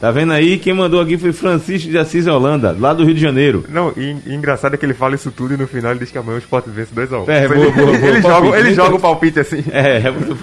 [0.00, 0.58] Tá vendo aí?
[0.58, 3.64] Quem mandou aqui foi Francisco de Assis Holanda, lá do Rio de Janeiro.
[3.70, 6.10] Não, e, e engraçado é que ele fala isso tudo e no final ele diz
[6.10, 7.28] que amanhã o Sport vence 2x1.
[7.28, 7.96] É, boa, ele, boa, boa.
[7.96, 8.22] ele Palpite.
[8.22, 9.64] joga, ele joga o palpite assim.
[9.72, 10.36] É, é muito...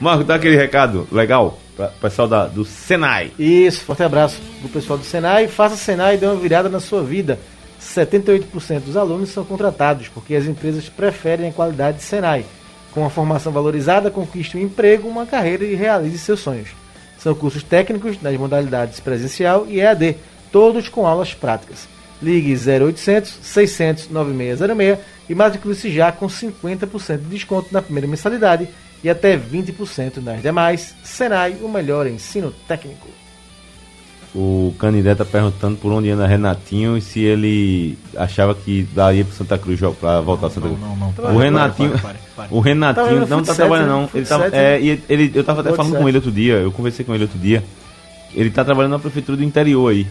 [0.00, 3.32] Marco, dá aquele recado legal pra pessoal da, do Senai.
[3.38, 5.48] Isso, forte abraço pro pessoal do Senai.
[5.48, 7.38] Faça Senai e dê uma virada na sua vida.
[7.80, 12.44] 78% dos alunos são contratados porque as empresas preferem a qualidade de Senai.
[12.92, 16.68] Com uma formação valorizada, conquiste um emprego, uma carreira e realize seus sonhos.
[17.18, 20.16] São cursos técnicos nas modalidades presencial e EAD,
[20.52, 21.88] todos com aulas práticas.
[22.22, 28.68] Ligue 0800 600 9606 e matricule-se já com 50% de desconto na primeira mensalidade
[29.04, 30.94] e até 20% nas demais.
[31.04, 33.06] Senai, o melhor ensino técnico.
[34.34, 39.32] O Canindé tá perguntando por onde anda Renatinho e se ele achava que daria pro
[39.32, 40.80] Santa Cruz pra voltar a Santa Cruz.
[40.80, 41.34] Não, não.
[41.34, 42.48] O Renatinho, Pare, pare, pare.
[42.50, 44.02] o Renatinho no não tá futsal, trabalhando não.
[44.12, 47.04] Ele Futsal, é, e ele, eu tava até falando com ele outro dia, eu conversei
[47.04, 47.62] com ele outro dia.
[48.34, 50.06] Ele tá trabalhando na prefeitura do interior aí.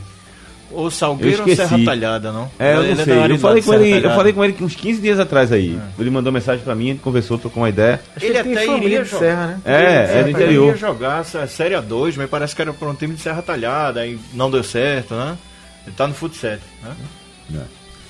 [0.74, 1.56] O Salgueiro Eu ou.
[1.56, 2.50] Serra Talhada, não?
[2.60, 3.14] É, eu Ele não da sei.
[3.14, 5.80] Eu Aridade, falei com ele, eu falei com ele uns 15 dias atrás aí.
[6.00, 8.02] Ele mandou mensagem pra mim, a gente conversou, trocou uma ideia.
[8.16, 9.20] Acho Ele que tem até iria jogar.
[9.20, 9.62] Serra, né?
[9.66, 10.68] É, é do Ele interior.
[10.68, 14.02] ia jogar essa Série A2, mas parece que era para um time de Serra Talhada,
[14.02, 15.38] aí não deu certo, né?
[15.86, 17.62] Ele tá no futsal, né?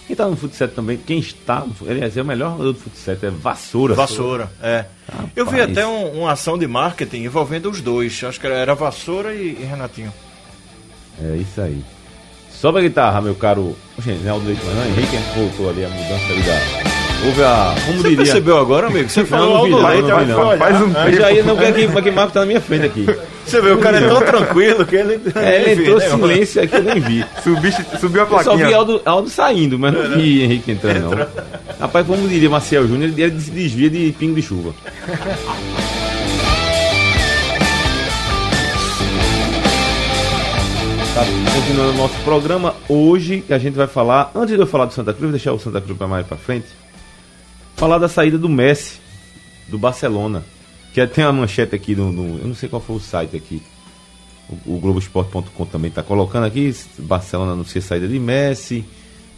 [0.06, 3.30] Quem tá no futsal também, quem está aliás, é o melhor jogador do futsal, é
[3.30, 3.94] Vassoura.
[3.96, 4.86] Vassoura, é.
[5.36, 5.72] Eu vi Rapaz.
[5.78, 8.22] até um- uma ação de marketing envolvendo os dois.
[8.24, 10.14] Acho que era, era Vassoura e, e Renatinho.
[11.24, 11.82] É isso aí.
[12.64, 13.76] Sobe a guitarra, meu caro.
[14.00, 17.26] Gente, não é o Leite, mas não, Henrique voltou ali a mudança ali da.
[17.28, 17.76] Houve a.
[17.86, 18.18] Como Você diria?
[18.24, 19.10] percebeu agora, amigo?
[19.10, 20.48] Você falou não Aldo não, Leite, não não.
[20.48, 20.58] olhar.
[20.60, 23.06] Faz um Eu já ia, não quer que, que Marco tá na minha frente aqui.
[23.46, 25.20] Você vê, o cara é tão tranquilo que ele.
[25.36, 27.26] É, ele entrou né, silêncio aqui, eu nem vi.
[27.44, 31.28] Subiste- subiu a Eu só vi Aldo, Aldo saindo, mas não vi Henrique entrando, não.
[31.82, 34.74] Rapaz, como diria Marcel Júnior, ele se desvia de pingo de chuva.
[41.14, 41.22] Tá,
[41.54, 45.14] continuando o nosso programa, hoje a gente vai falar, antes de eu falar do Santa
[45.14, 46.66] Cruz, deixar o Santa Cruz para mais para frente,
[47.76, 48.98] falar da saída do Messi,
[49.68, 50.44] do Barcelona,
[50.92, 53.62] que tem uma manchete aqui no, no- eu não sei qual foi o site aqui,
[54.66, 58.84] o, o Globoesporte.com também está colocando aqui, Barcelona anuncia saída de Messi,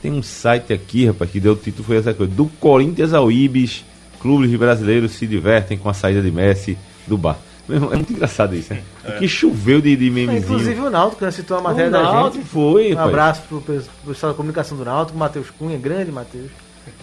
[0.02, 3.30] tem um site aqui, rapaz, que deu o título, foi essa coisa, do Corinthians ao
[3.30, 3.84] Ibis,
[4.22, 7.38] clubes brasileiros se divertem com a saída de Messi do Bar.
[7.76, 8.84] É muito engraçado isso, né?
[9.18, 10.44] Que choveu de, de memezinho.
[10.44, 12.48] Inclusive o Náutico, né, citou a matéria O da Náutico gente.
[12.50, 13.10] foi, Um rapaz.
[13.10, 16.52] abraço pro pro pessoal da comunicação do Náutico, Matheus Cunha, grande Matheus.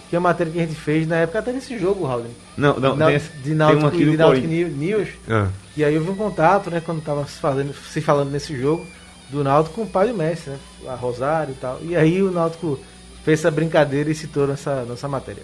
[0.09, 2.27] que é uma matéria que a gente fez na época até desse jogo, Raul.
[2.57, 4.47] Não, não, tem, esse- de tem Náutico, aqui de Náutico.
[4.47, 5.09] News.
[5.29, 5.49] Ah.
[5.77, 8.87] E aí houve um contato, né, quando tava se, fazendo, se falando nesse jogo,
[9.31, 10.59] do Náutico com o pai do Messi, né?
[10.87, 11.79] A Rosário e tal.
[11.83, 12.79] E aí o Náutico
[13.25, 15.43] fez essa brincadeira e citou nessa, nessa matéria.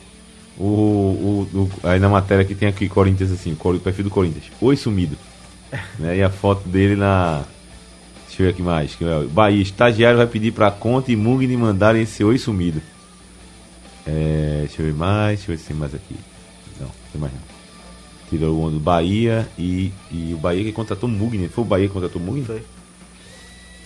[0.58, 4.44] O, o, o- aí na matéria que tem aqui Corinthians assim, o perfil do Corinthians.
[4.60, 5.16] Oi sumido.
[5.98, 6.16] né?
[6.16, 7.44] E a foto dele na.
[8.26, 8.94] Deixa eu ver aqui mais.
[8.94, 12.82] que é o Bahia, estagiário vai pedir pra Conta e Mugni mandarem esse oi sumido.
[14.06, 16.16] É, deixa eu ver mais, deixa eu ver se tem mais aqui.
[16.80, 17.40] Não, tem mais não.
[18.30, 21.48] Tirou o do Bahia e, e o Bahia que contratou Mugni.
[21.48, 22.44] Foi o Bahia que contratou Mugni?
[22.44, 22.62] Foi.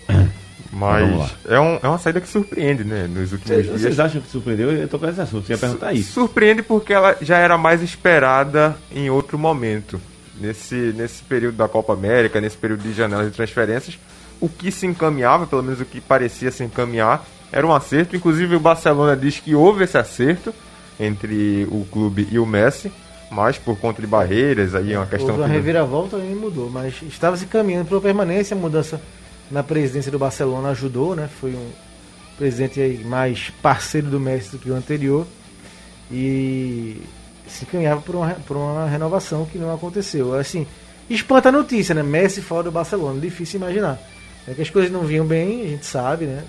[0.72, 3.06] Mas é, um- é uma saída que surpreende, né?
[3.06, 3.80] Nos últimos Vocês, dias.
[3.80, 4.72] vocês acham que surpreendeu?
[4.72, 6.12] Eu tô com esse assunto, você ia perguntar isso.
[6.12, 10.00] Surpreende porque ela já era mais esperada em outro momento.
[10.40, 13.98] Nesse, nesse período da Copa América, nesse período de janelas de transferências,
[14.40, 18.16] o que se encaminhava, pelo menos o que parecia se encaminhar, era um acerto.
[18.16, 20.52] Inclusive o Barcelona diz que houve esse acerto
[20.98, 22.90] entre o clube e o Messi,
[23.30, 26.68] mas por conta de barreiras, aí é uma questão Houve uma que- reviravolta e mudou,
[26.70, 29.00] mas estava se caminhando para permanência, a mudança
[29.52, 31.28] na presidência do Barcelona ajudou, né?
[31.28, 31.70] Foi um
[32.38, 35.26] presidente mais parceiro do Messi do que o anterior
[36.10, 37.02] e
[37.46, 40.34] se caminhava por uma, por uma renovação que não aconteceu.
[40.34, 40.66] Assim,
[41.08, 42.02] espanta a notícia, né?
[42.02, 44.00] Messi fora do Barcelona, difícil imaginar.
[44.48, 46.42] É que as coisas não vinham bem, a gente sabe, né?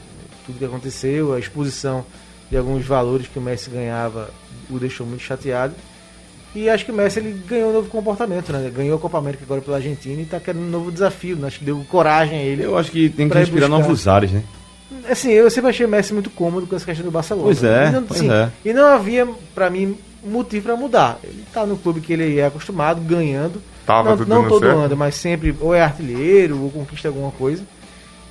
[0.45, 2.05] Tudo que aconteceu, a exposição
[2.49, 4.29] de alguns valores que o Messi ganhava
[4.69, 5.75] o deixou muito chateado.
[6.55, 8.71] E acho que o Messi ele ganhou um novo comportamento, né?
[8.73, 11.35] Ganhou a Copa América agora pela Argentina e tá querendo um novo desafio.
[11.35, 11.47] Né?
[11.47, 12.63] Acho que deu coragem a ele.
[12.63, 14.43] Eu acho que tem que respirar novos ares, né?
[15.09, 17.45] Assim, eu sempre achei o Messi muito cômodo com essa questão do Barcelona.
[17.45, 18.49] Pois é, E não, pois assim, é.
[18.63, 21.19] E não havia, pra mim, motivo pra mudar.
[21.23, 23.61] Ele tá no clube que ele é acostumado, ganhando.
[23.85, 24.77] Tava não não todo certo.
[24.77, 27.63] ano, mas sempre ou é artilheiro ou conquista alguma coisa.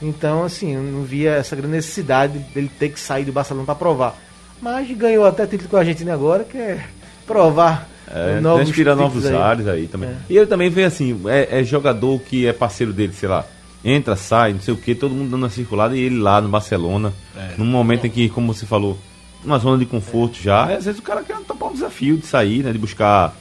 [0.01, 3.75] Então, assim, eu não via essa grande necessidade dele ter que sair do Barcelona pra
[3.75, 4.17] provar.
[4.61, 6.85] Mas ganhou até título com a Argentina agora, que é
[7.27, 9.37] provar É, novos transpira novos aí.
[9.37, 10.11] ares aí também.
[10.11, 10.17] É.
[10.29, 13.45] E ele também vê assim, é, é jogador que é parceiro dele, sei lá,
[13.85, 16.49] entra, sai, não sei o que, todo mundo dando uma circulada e ele lá no
[16.49, 17.13] Barcelona,
[17.57, 18.99] num momento em que, como você falou,
[19.45, 22.63] numa zona de conforto já, às vezes o cara quer topar um desafio de sair,
[22.63, 23.35] né, de buscar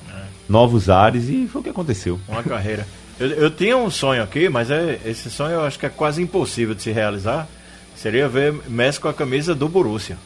[0.50, 2.20] novos ares e foi o que aconteceu.
[2.28, 2.86] Uma carreira.
[3.20, 6.22] Eu, eu tinha um sonho aqui, mas é, esse sonho eu acho que é quase
[6.22, 7.48] impossível de se realizar.
[7.96, 10.18] Seria ver Messi com a camisa do Borussia.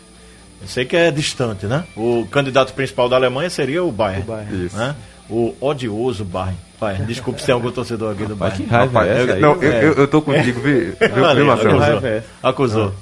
[0.62, 1.84] Eu sei que é distante, né?
[1.96, 4.24] O candidato principal da Alemanha seria o Bayern.
[4.24, 4.70] O Bayern.
[4.74, 4.96] Né?
[5.30, 6.58] O odioso Bayern.
[6.80, 7.06] Bayern.
[7.06, 8.64] Desculpe se tem algum torcedor aqui do Bayern.
[8.64, 9.42] que raiva Rapaz, é essa eu- aí?
[9.42, 9.86] não, eu, É.
[9.86, 10.94] eu, eu tô contigo, viu,
[11.46, 11.52] Marcelo?
[11.52, 12.08] acusou.
[12.10, 12.28] É essa?
[12.44, 12.94] Acusou.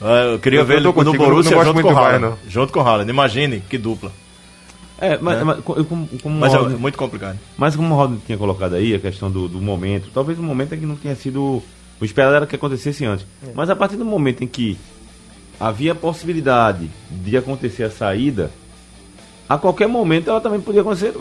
[0.00, 1.92] Ah, Eu queria Eu- ver ele no contigo, eu Borussia não gosto junto muito com
[1.92, 2.40] o do Bayern, Haaland.
[2.48, 3.10] Junto com o Haaland.
[3.10, 4.12] Imagine que dupla.
[4.98, 5.44] É, mas, Né?
[5.44, 7.38] mas como, como Mas o é Rodney- muito complicado.
[7.56, 10.72] Mas como o Rodney tinha colocado aí, a questão do, do momento, talvez o momento
[10.74, 11.62] é que não tenha sido.
[12.00, 13.26] O esperado era que acontecesse antes.
[13.54, 14.78] Mas a partir do momento em que
[15.58, 18.50] havia a possibilidade de acontecer a saída,
[19.48, 21.12] a qualquer momento ela também podia acontecer.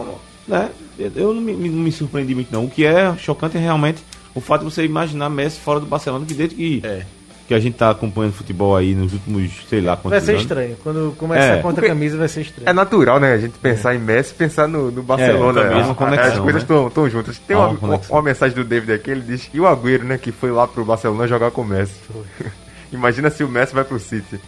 [0.48, 0.70] Né?
[1.16, 2.66] Eu- não me, não me surpreendi muito, não.
[2.66, 4.02] O que é chocante é realmente
[4.34, 7.04] o fato de você imaginar Messi fora do Barcelona, que desde que, É.
[7.48, 10.42] que a gente tá acompanhando futebol aí nos últimos, sei lá, Vai quantos ser anos.
[10.44, 10.78] estranho.
[10.84, 11.62] Quando começar É.
[11.62, 12.70] contra a camisa vai ser estranho.
[12.70, 13.34] É natural, né?
[13.34, 15.62] A gente pensar em Messi e pensar no, no Barcelona.
[15.64, 16.78] também, As- uma conexão, As coisas né?
[16.88, 17.38] estão juntas.
[17.40, 20.32] Tem uma, uma uma mensagem do David aqui, ele diz que o Agüero, né, que
[20.32, 21.96] foi lá pro Barcelona jogar com o Messi.
[22.96, 24.40] Imagina se o Messi vai pro City.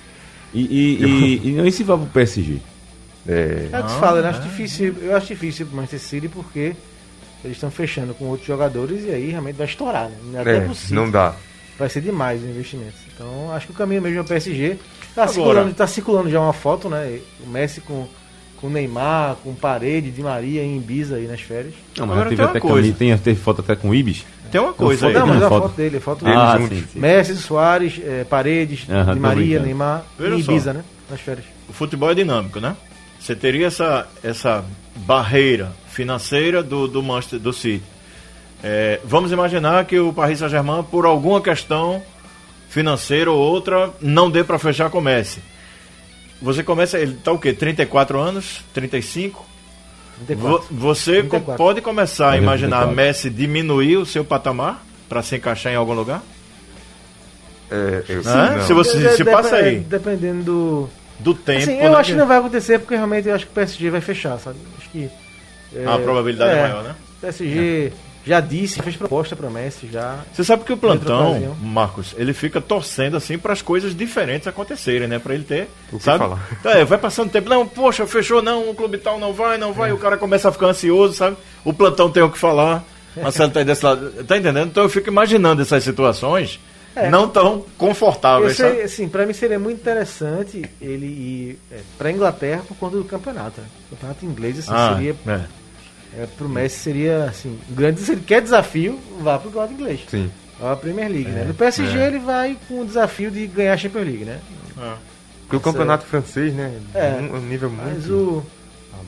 [0.53, 2.59] E, e, e, e não e se vai pro PSG?
[3.27, 4.29] É, É o que se fala, né?
[4.29, 6.73] Acho difícil, eu acho difícil pro Manchester City porque
[7.43, 10.41] eles estão fechando com outros jogadores e aí realmente vai estourar, né?
[10.41, 11.35] Até é, pro City não dá.
[11.77, 12.99] vai ser demais os investimentos.
[13.13, 14.77] Então acho que o caminho mesmo é o PSG.
[15.13, 17.19] Tá, Agora- circulando, tá circulando já uma foto, né?
[17.45, 18.07] O Messi com,
[18.59, 21.73] com Neymar, com Parede, de Maria em Ibiza aí nas férias.
[21.97, 22.75] Não, mas Agora teve tem uma até coisa.
[22.77, 24.25] camisa, tem, teve foto até com o Ibis.
[24.51, 25.13] Tem uma coisa aí.
[25.13, 26.63] Não, mas a foto- foto dele, a foto Ah, dele.
[26.63, 26.77] juntos.
[26.79, 26.99] sim, sim.
[26.99, 29.59] Messi, Soares, eh, Paredes, Aham, de Maria.
[29.59, 30.51] Neymar Veja e só.
[30.51, 30.83] Ibiza, né?
[31.09, 31.45] Nas férias.
[31.69, 32.75] O futebol é dinâmico, né?
[33.19, 34.63] Você teria essa, essa
[34.95, 37.83] barreira financeira do, do Manchester do City.
[38.63, 42.01] É, vamos imaginar que o Paris Saint-Germain, por alguma questão
[42.69, 45.41] financeira ou outra, não dê para fechar com o Messi.
[46.41, 47.51] Você começa, ele tá o quê?
[47.53, 48.63] 34 anos?
[48.73, 49.45] 35?
[50.27, 50.67] 34.
[50.67, 51.55] Vo- Você co- 34.
[51.57, 52.95] pode começar a é imaginar 34.
[52.95, 56.21] Messi diminuir o seu patamar para se encaixar em algum lugar?
[57.69, 58.55] É, eu, Né?
[58.57, 58.65] não.
[58.65, 60.89] Se você se passa aí Dependendo do.
[61.19, 61.59] do tempo.
[61.63, 63.89] Assim, eu né, acho que não vai acontecer porque realmente eu acho que o PSG
[63.89, 64.57] vai fechar, sabe?
[64.77, 65.09] Acho que.
[65.75, 66.95] é, A probabilidade é maior, né?
[67.17, 67.91] O PSG
[68.27, 70.19] já disse, fez proposta para Messi já.
[70.33, 71.55] Você sabe que o plantão.
[71.61, 75.17] Marcos, ele fica torcendo assim para as coisas diferentes acontecerem, né?
[75.19, 76.19] Para ele ter, O que sabe?
[76.19, 76.47] falar?
[76.65, 79.91] É, vai passando tempo, não, poxa, fechou não, o clube tal não vai, não vai,
[79.91, 81.37] o cara começa a ficar ansioso, sabe?
[81.63, 82.83] O plantão tem o que falar.
[83.15, 84.67] Marcelo tá aí desse lado, tá entendendo?
[84.67, 86.59] Então eu fico imaginando essas situações
[86.95, 87.09] É.
[87.09, 88.81] não tão confortáveis, Esse, sabe?
[88.81, 93.59] assim, pra mim seria muito interessante ele ir é, pra Inglaterra por conta do campeonato.
[93.61, 93.67] Né?
[93.87, 95.15] O campeonato inglês assim, Ah, seria.
[96.15, 96.23] É.
[96.23, 97.99] É, pro Messi seria assim, grande.
[98.01, 99.99] Se ele quer desafio, vá pro campeonato inglês.
[100.09, 100.29] Sim.
[100.59, 101.43] Vá pra Premier League, né?
[101.47, 104.39] No PSG ele vai com o desafio de ganhar a Champions League, né?
[105.41, 106.73] Porque o campeonato francês, né?
[106.93, 107.19] É.
[107.21, 107.85] Um, um nível muito.
[107.85, 108.43] Mas o,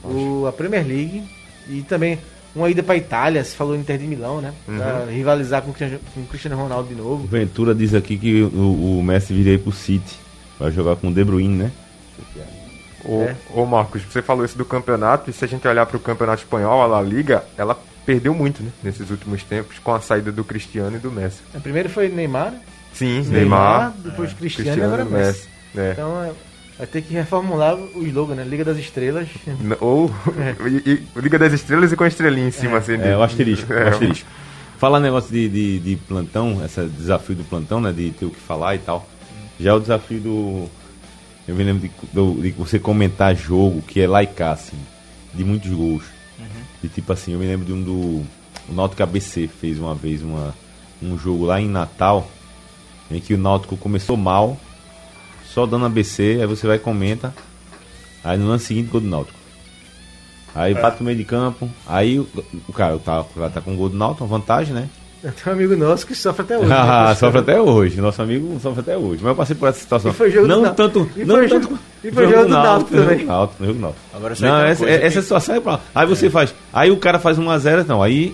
[0.04, 1.24] o a Premier League
[1.68, 2.18] e também
[2.56, 4.54] uma ida pra Itália, se falou Inter de Milão, né?
[4.66, 7.28] Pra rivalizar com o Cristiano- com o Cristiano Ronaldo de O novo.
[7.28, 10.16] Ventura diz aqui que o, o Messi viria aí pro City.
[10.60, 11.72] Vai jogar com o De Bruyne, né?
[13.06, 13.36] Ô, É.
[13.54, 16.44] ô Marcos, você falou isso do campeonato, e se a gente olhar para o campeonato
[16.44, 18.72] espanhol, a La Liga, ela perdeu muito, né?
[18.84, 21.40] Nesses últimos tempos, com a saída do Cristiano e do Messi.
[21.54, 22.60] O primeiro foi Neymar, né?
[22.94, 25.48] Sim, Neymar, depois Cristiano, e agora e Messi.
[25.78, 25.92] É.
[25.92, 26.32] Então é,
[26.78, 28.44] vai ter que reformular o slogan, né?
[28.44, 29.28] Liga das Estrelas.
[29.80, 30.12] Ou
[30.68, 32.96] e- e- Liga das Estrelas e com a estrelinha em cima, assim.
[32.96, 33.72] É, o asterisco.
[33.72, 34.28] É, o asterisco.
[34.80, 37.92] Falar negócio de, de, de plantão, esse desafio do plantão, né?
[37.92, 39.08] De ter o que falar e tal.
[39.60, 40.70] Já o desafio do.
[41.50, 44.78] Eu me lembro de, do- de você comentar jogo que é cá, assim,
[45.34, 46.04] de muitos gols.
[46.84, 47.92] E tipo assim, eu me lembro de um do.
[48.68, 50.54] O Náutico ABC fez uma vez uma,
[51.02, 52.30] um jogo lá em Natal,
[53.10, 54.58] em que o Náutico começou mal,
[55.52, 57.34] só dando ABC, aí você vai e comenta.
[58.24, 59.40] Aí no lance seguinte, gol do Náutico.
[60.54, 62.28] Aí bate no meio de campo, aí o,
[62.68, 64.88] o cara tá, o cara tá com o gol do Náutico, uma vantagem, né?
[65.22, 66.68] Tem um amigo nosso que sofre até hoje.
[66.70, 66.76] né?
[66.80, 69.20] Ah, sofre até hoje, nosso amigo sofre até hoje.
[69.22, 70.12] Mas eu passei por essa situação.
[70.12, 70.76] E foi jogo do não Náutico.
[70.90, 71.64] tanto, E não foi tanto.
[71.64, 73.18] jogo- e foi jogo do Náutico jogo também.
[73.20, 74.02] do Náutico, jogo do Náutico.
[74.14, 75.80] Agora, Não, tem uma essa, essa que- situação é pra...
[75.94, 76.56] Aí você faz.
[76.72, 78.02] Aí o cara faz 1x0, não.
[78.02, 78.34] Aí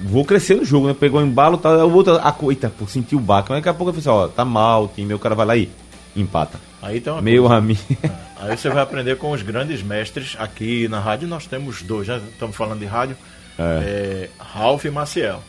[0.00, 0.96] vou crescer no jogo, né?
[0.98, 2.14] Pegou o embalo, tá, o outro.
[2.16, 3.50] A, co- eita, pô, sentiu o baque.
[3.50, 5.46] Mas daqui a pouco eu falei assim, ó, tá mal o time, o cara vai
[5.46, 5.70] lá e
[6.16, 6.58] empata.
[6.82, 7.56] Aí tem uma Meu coisa.
[7.58, 7.80] amigo.
[8.40, 10.34] Aí você vai aprender com os grandes mestres.
[10.36, 13.16] Aqui na rádio nós temos dois, já estamos falando de rádio.
[13.56, 15.40] É, Ralph e Maciel.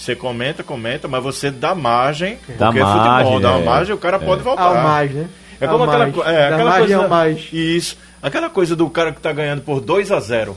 [0.00, 2.38] Você comenta, comenta, mas você dá margem.
[2.58, 3.64] Dá porque margem, futebol, dá uma é.
[3.64, 4.62] margem, o cara pode voltar.
[4.62, 5.28] Ao mais, né?
[5.60, 7.08] É como aquela, é, aquela margem coisa.
[7.08, 7.48] mais.
[7.52, 7.98] Isso.
[8.22, 10.56] Aquela coisa do cara que tá ganhando por 2 a 0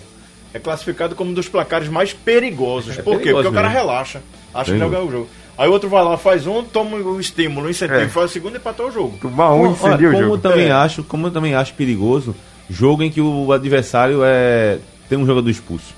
[0.54, 2.96] é classificado como um dos placares mais perigosos.
[2.98, 3.24] por quê?
[3.24, 3.82] perigoso Porque o cara mesmo.
[3.86, 4.22] relaxa.
[4.54, 4.80] Acha que Perigoso.
[4.80, 5.30] vai ganhar o jogo.
[5.58, 8.08] Aí o outro vai lá, faz um, toma o estímulo, o incentivo, É.
[8.08, 9.18] faz o segundo e empatou o jogo.
[9.22, 10.38] Tomar um Olha, incendia o como jogo.
[10.38, 10.72] também É.
[10.72, 12.34] acho, como eu também acho perigoso,
[12.70, 14.78] jogo em que o adversário é
[15.10, 15.94] tem um jogador expulso.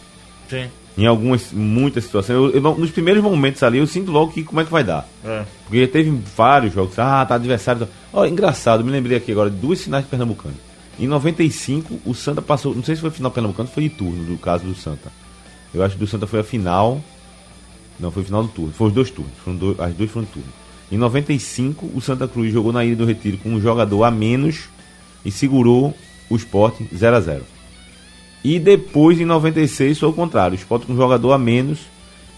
[0.50, 0.68] Sim.
[0.98, 2.36] Em algumas, muitas situações.
[2.36, 4.84] Eu- eu não- nos primeiros momentos ali, eu sinto logo que como é que vai
[4.84, 5.06] dar.
[5.26, 5.44] É.
[5.66, 6.98] Porque teve vários jogos.
[6.98, 7.86] Ah, tá adversário.
[7.86, 10.56] tá- Ó, engraçado, me lembrei aqui agora de duas finais de Pernambucano.
[10.98, 12.74] Em 95, o Santa passou.
[12.74, 15.12] Não sei se foi final Pernambucano, foi de turno, do caso do Santa.
[15.74, 17.02] Eu acho que do Santa foi a final.
[18.00, 18.72] Não, foi o final do turno.
[18.74, 19.34] Foi os dois turnos.
[19.44, 20.48] Foram dois- as duas foram turno.
[20.90, 24.70] Em 95, o Santa Cruz jogou na Ilha do Retiro com um jogador a menos
[25.26, 25.94] e segurou
[26.30, 27.44] o Sport 0 a 0
[28.46, 30.56] E depois, em 96, foi o contrário.
[30.56, 31.80] O Sport com um jogador a menos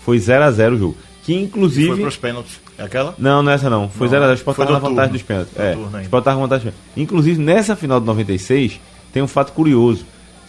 [0.06, 0.98] foi 0 a 0 o jogo.
[1.22, 1.90] Que inclusive.
[1.90, 2.62] Foi pros pênaltis.
[2.78, 3.14] É aquela?
[3.18, 3.90] Não, não é essa não.
[3.90, 4.30] Foi Não, 0x0.
[4.30, 5.54] O Sport tava na vantagem dos pênaltis.
[5.54, 6.02] Do É, o.
[6.04, 7.04] Sport tava na vantagem dos pênaltis.
[7.04, 8.80] Inclusive, nessa final de 96,
[9.12, 10.06] tem um fato curioso.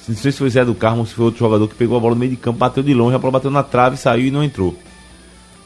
[0.07, 2.01] Não sei se foi Zé do Carmo ou se foi outro jogador que pegou a
[2.01, 4.31] bola no meio de campo, bateu de longe, a bola bateu na trave, saiu e
[4.31, 4.79] não entrou.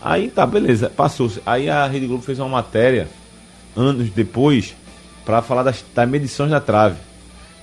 [0.00, 1.42] Aí tá, beleza, passou-se.
[1.44, 3.08] Aí a Rede Globo fez uma matéria,
[3.76, 4.74] anos depois,
[5.26, 6.96] pra falar das, das medições da trave.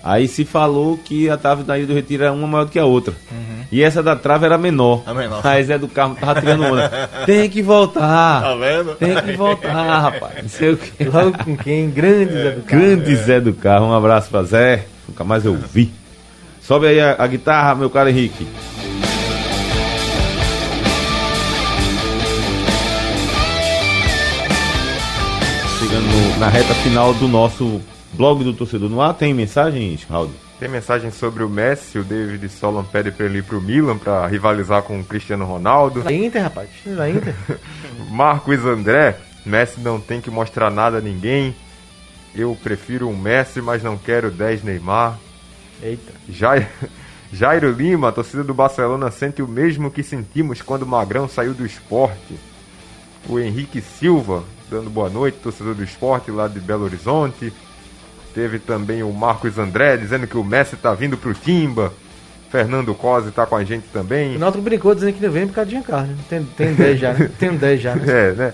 [0.04, 2.80] Aí se falou que a trave da Ilha do Retiro era uma maior do que
[2.80, 3.14] a outra.
[3.72, 5.04] E essa da trave era menor.
[5.06, 5.42] A menor.
[5.46, 6.90] Aí Zé do Carmo tava tirando onda.
[7.28, 8.42] Tem que voltar.
[8.42, 8.96] Tá vendo?
[8.96, 10.42] Tem que voltar, rapaz.
[10.42, 11.04] Não sei o que.
[11.04, 11.90] Logo com quem?
[11.90, 12.86] Grande Zé do Carmo.
[12.86, 14.86] Grande Zé do Carro, um abraço pra Zé.
[15.08, 15.92] Nunca mais eu vi.
[16.62, 18.48] Sobe aí a, a guitarra, meu caro Henrique.
[25.80, 27.82] Chegando no- na reta final do nosso
[28.20, 30.30] blog do torcedor no ar, tem mensagens, Raul?
[30.60, 34.28] Tem mensagem sobre o Messi, o David Solon pede pra ele ir pro Milan pra
[34.28, 36.02] rivalizar com o Cristiano Ronaldo.
[36.02, 36.70] Da Inter, rapaz.
[36.86, 37.34] Da Inter.
[38.12, 41.56] Marcos André, Messi não tem que mostrar nada a ninguém.
[42.36, 45.18] Eu prefiro um Messi, mas não quero 10 Neymar.
[45.82, 46.12] Eita.
[46.28, 46.68] Jair,
[47.32, 51.54] Jairo Lima, a torcida do Barcelona sente o mesmo que sentimos quando o Magrão saiu
[51.54, 52.38] do esporte.
[53.30, 57.54] O Henrique Silva, dando boa noite, torcedor do esporte lá de Belo Horizonte.
[58.34, 61.92] Teve também o Marcos André dizendo que o Messi tá vindo pro Timba.
[62.52, 64.36] Fernando Cosi tá com a gente também.
[64.36, 66.08] O Náutico brincou dizendo que não vem por causa de Giancarlo.
[66.08, 66.16] né?
[66.28, 67.30] Tem, tem 10 já, né?
[67.38, 68.04] Tem 10 já, né?
[68.10, 68.54] É, né?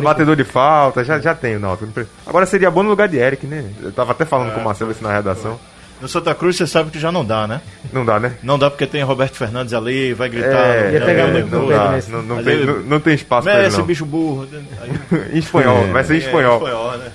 [0.00, 1.90] Batedor de falta, já, já tem o Náutico.
[1.96, 3.64] não Agora seria bom no lugar de Eric, né?
[3.82, 5.58] Eu tava até falando com o Marcelo isso na redação.
[6.00, 7.60] No Santa Cruz você sabe que já não dá, né?
[7.92, 8.32] Não dá, né?
[8.44, 10.48] Não dá porque tem Roberto Fernandes ali, vai gritar.
[10.76, 12.10] É, Ia pegar é, não, dá, Messi.
[12.12, 13.84] não, não tem, ele- não, não tem espaço pra ele, Messi, não.
[13.86, 14.46] bicho burro.
[14.80, 16.56] Aí, Em espanhol, vai ser em é, espanhol.
[16.58, 17.10] espanhol, né?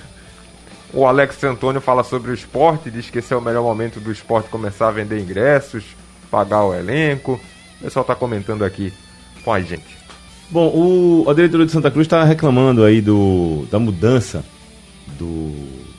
[0.92, 4.10] O Alex Antônio fala sobre o esporte, diz que esse é o melhor momento do
[4.10, 5.84] esporte começar a vender ingressos,
[6.30, 7.40] pagar o elenco.
[7.80, 8.92] O pessoal tá comentando aqui
[9.44, 9.98] com a gente.
[10.50, 14.42] Bom, o, a diretoria de Santa Cruz está reclamando aí do, da mudança
[15.18, 15.52] do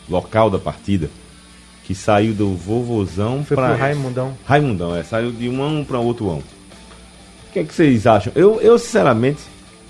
[0.10, 1.10] local da partida,
[1.84, 4.36] que saiu do Vovozão Foi para Raimundão.
[4.46, 6.40] Raimundão, é, saiu de um ão para outro ão.
[6.40, 8.34] O que é que vocês acham?
[8.36, 9.42] Eu, eu sinceramente,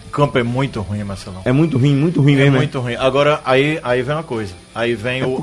[0.10, 1.41] campo é muito ruim, Marcelão.
[1.45, 2.51] é muito ruim, muito ruim É mesmo.
[2.53, 2.57] né?
[2.57, 2.95] muito ruim.
[2.95, 4.53] Agora, aí, aí vem uma coisa.
[4.76, 5.38] Aí vem É o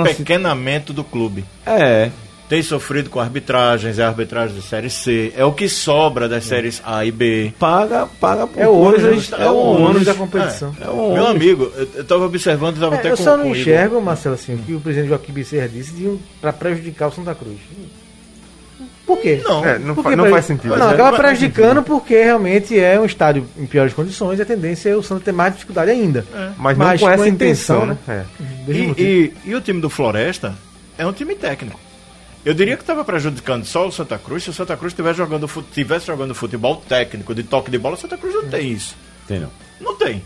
[0.00, 1.44] apequenamento do clube.
[1.66, 2.10] É,
[2.48, 5.32] Tem sofrido com arbitragens, é arbitragem da Série C.
[5.36, 7.52] É o que sobra das séries A e B.
[7.58, 10.74] paga, paga por É o ônus, coisas, é o ônus da competição.
[10.80, 13.44] É o Meu amigo, eu, eu tava observando, tava É, até eu com só não
[13.44, 17.06] com enxergo, Marcelo, assim, o que o presidente Joaquim Bezerra disse de um, pra prejudicar
[17.08, 17.56] o Santa Cruz.
[19.16, 19.40] Por quê?
[19.44, 19.64] Não.
[19.64, 20.76] É, não, Por fa- que não faz sentido.
[20.76, 24.46] Não, é- acaba mas- prejudicando porque realmente é um estádio em piores condições e a
[24.46, 26.24] tendência é o Santa ter mais dificuldade ainda.
[26.56, 28.24] Mas não Mas com com essa intenção, intenção, né?
[28.40, 28.44] É.
[28.66, 29.02] Desde o E,
[29.46, 30.54] e, e o time do Floresta
[30.96, 31.78] é um time técnico.
[32.44, 35.48] Eu diria que estava prejudicando só o Santa Cruz se o Santa Cruz estivesse jogando,
[35.72, 37.96] tivesse jogando futebol técnico, de toque de bola.
[37.96, 38.94] O Santa Cruz não tem isso.
[39.26, 39.50] Tem não.
[39.80, 40.22] Não tem.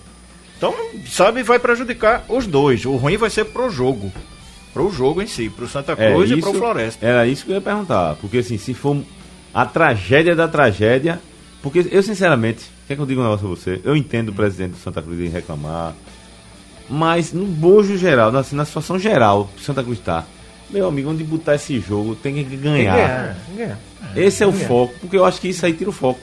[0.59, 0.74] Então,
[1.11, 2.85] sabe, vai prejudicar os dois.
[2.85, 4.12] O ruim vai ser pro jogo.
[4.74, 7.06] Pro jogo em si, pro Santa É, Cruz e isso- pro Floresta.
[7.06, 8.16] Era isso que eu ia perguntar.
[8.16, 8.98] Porque assim, se for
[9.54, 11.20] a tragédia da tragédia.
[11.62, 13.80] Porque eu, sinceramente, quer que eu diga um negócio a você?
[13.84, 15.94] Eu entendo o presidente do Santa Cruz em reclamar.
[16.90, 20.24] Mas no bojo geral, na, assim, na situação geral que o Santa Cruz está,
[20.68, 22.94] meu amigo, onde botar esse jogo tem que Tem que ganhar.
[22.96, 23.78] ganhar, tem que ganhar.
[24.14, 26.20] Esse é o Tem que foco, porque eu acho que isso aí tira o foco.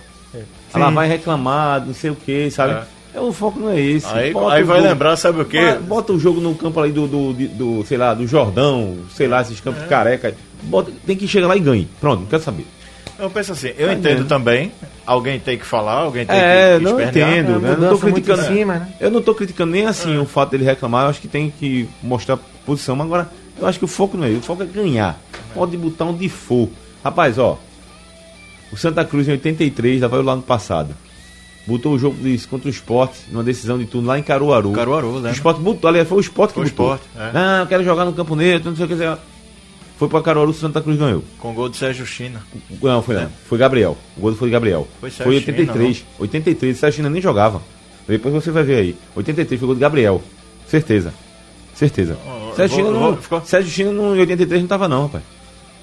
[0.74, 2.74] Ela vai reclamar, não sei o que, sabe?
[2.74, 2.84] É.
[3.14, 3.20] É.
[3.20, 4.08] o foco não é esse.
[4.08, 5.78] Aí, aí vai jogo- lembrar, sabe o quê?
[5.82, 7.48] Bota, o jogo no campo ali do, do, do,
[7.82, 9.62] do, sei lá, do Jordão, sei lá, esses É.
[9.62, 10.34] campos careca.
[10.64, 11.88] Bota, tem que chegar lá e ganhe.
[12.00, 12.66] Pronto, não quero saber.
[13.20, 14.28] Eu penso assim, eu Tá entendo entendendo.
[14.28, 14.72] também.
[15.06, 17.56] Alguém tem que falar, alguém tem É, que, que não entendo.
[17.58, 17.78] É, né?
[17.80, 18.42] Não tô criticando.
[18.42, 18.94] em cima, né?
[19.00, 20.20] Eu não tô criticando nem assim É.
[20.20, 23.78] o fato dele reclamar, eu acho que tem que mostrar posição, mas agora eu acho
[23.78, 25.20] que o foco não é o foco é ganhar.
[25.54, 26.68] Pode botar onde for.
[27.04, 27.60] Rapaz, ó.
[28.72, 30.96] O Santa Cruz em 83, já vai lá no passado.
[31.68, 34.72] Botou o jogo disso contra o Sport, numa decisão de turno lá em Caruaru.
[34.72, 35.32] Caruaru, O né?
[35.32, 37.00] Sport botou, aliás, foi o Sport que Foi o botou.
[37.16, 37.32] É.
[37.34, 38.98] Não, eu quero jogar no Campo Neto, não sei o que.
[38.98, 39.20] sei lá.
[39.98, 41.24] Foi pra Caruaru, o Santa Cruz ganhou.
[41.38, 42.42] Com gol de Sérgio China.
[42.82, 43.30] Não, foi não.
[43.48, 43.96] Foi Gabriel.
[44.18, 44.88] O gol foi de Gabriel.
[45.00, 46.06] Foi Foi, Sérgio 83.
[46.18, 46.78] 83.
[46.78, 47.62] Sérgio China nem jogava.
[48.08, 48.96] Depois você vai ver aí.
[49.16, 50.20] 83 foi gol de Gabriel.
[50.68, 51.14] Certeza.
[51.76, 52.18] Certeza.
[52.56, 53.42] Sérgio vou- China não.
[53.46, 55.24] Sérgio China não, em 83 não tava não, rapaz.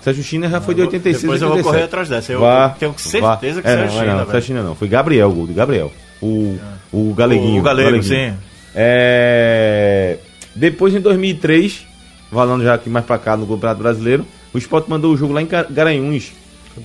[0.09, 1.23] Sérgio China já foi de 86.
[1.23, 1.65] Depois eu vou 87.
[1.75, 2.33] correr atrás dessa.
[2.33, 2.99] Eu Vá, tenho vá.
[2.99, 4.25] certeza que é, Sérgio não, China, não.
[4.27, 4.75] Sérgio China não.
[4.75, 5.93] Foi Gabriel, o gol de Gabriel.
[6.23, 6.59] O,
[6.93, 7.61] o Galeguinho.
[7.61, 8.33] O Galego, Galeguinho.
[8.33, 8.37] sim.
[8.75, 10.19] É,
[10.55, 11.87] Depois, em 2003,
[12.31, 15.43] falando já aqui mais pra cá no Campeonato Brasileiro, o Sport mandou o jogo lá
[15.43, 16.33] em Garanhuns.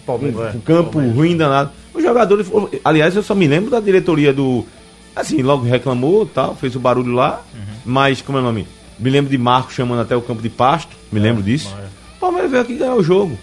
[0.06, 0.56] Palmeiras.
[0.56, 1.70] Um campo ruim danado.
[1.94, 2.48] Os jogadores.
[2.84, 4.66] Aliás, eu só me lembro da diretoria do.
[5.16, 7.42] Assim, logo reclamou tal, fez o barulho lá.
[7.86, 8.68] Mas, como é o nome?
[8.98, 10.96] Me lembro de Marco chamando até o campo de pasto.
[11.12, 11.76] Me lembro disso.
[11.76, 13.38] O Palmeiras veio aqui ganhar o jogo.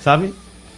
[0.00, 0.34] Sabe?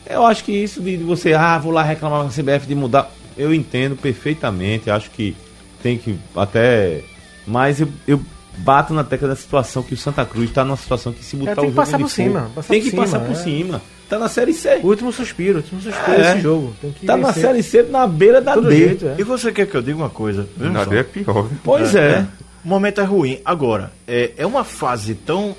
[0.09, 2.75] Eu acho que isso de, de você, ah, vou lá reclamar com a CBF de
[2.75, 3.11] mudar.
[3.37, 4.91] Eu entendo perfeitamente.
[4.91, 5.35] Acho que
[5.83, 7.01] tem que até.
[7.47, 8.21] Mas eu, eu
[8.59, 11.53] bato na tecla da situação que o Santa Cruz está numa situação que se botar
[11.53, 13.35] É, tem o que jogo passar por cima, passar tem por que passar por é.
[13.35, 13.83] cima.
[14.09, 14.81] Tá na Série C.
[14.83, 16.33] O último suspiro, o último suspiro É.
[16.35, 16.75] desse jogo.
[16.81, 17.33] Tem que Tá na.
[17.33, 18.77] Série C na beira da Todo D.
[18.77, 19.17] jeito, é.
[19.19, 20.47] E você quer que eu diga uma coisa?
[20.57, 20.85] Na.
[20.85, 21.49] D é pior.
[21.65, 22.27] Pois é.
[22.65, 23.41] O momento é ruim.
[23.45, 25.57] Agora, é, é uma fase tão,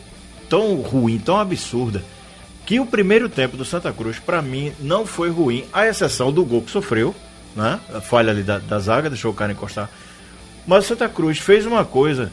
[0.50, 2.04] tão ruim, tão absurda,
[2.66, 6.44] que o primeiro tempo do Santa Cruz, pra mim, não foi ruim, à exceção do
[6.44, 7.14] gol que sofreu,
[7.56, 7.80] né?
[7.94, 9.90] A falha ali da, da zaga, deixou o cara encostar.
[10.68, 12.32] Mas o Santa Cruz fez uma coisa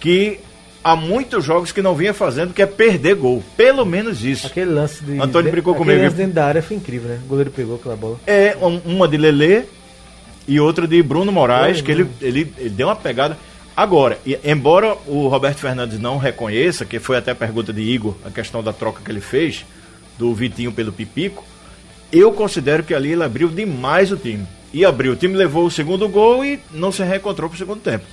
[0.00, 0.40] que
[0.82, 3.44] há muitos jogos que não vinha fazendo, que é perder gol.
[3.56, 4.46] Pelo menos isso.
[4.46, 5.20] Aquele lance de.
[5.20, 6.04] Antônio de, brincou aquele comigo.
[6.04, 7.20] lance dentro da área foi incrível, né?
[7.24, 8.18] O goleiro pegou aquela bola.
[8.26, 9.64] É um- uma de Lelê
[10.48, 13.36] e outra de Bruno Moraes, Foi, que ele, ele, ele deu uma pegada.
[13.76, 18.30] Agora, embora o Roberto Fernandes não reconheça, que foi até a pergunta de Igor, a
[18.30, 19.66] questão da troca que ele fez,
[20.18, 21.44] do Vitinho pelo Pipico,
[22.10, 24.46] eu considero que ali ele abriu demais o time.
[24.72, 28.04] E abriu, o time levou o segundo gol e não se reencontrou pro segundo tempo.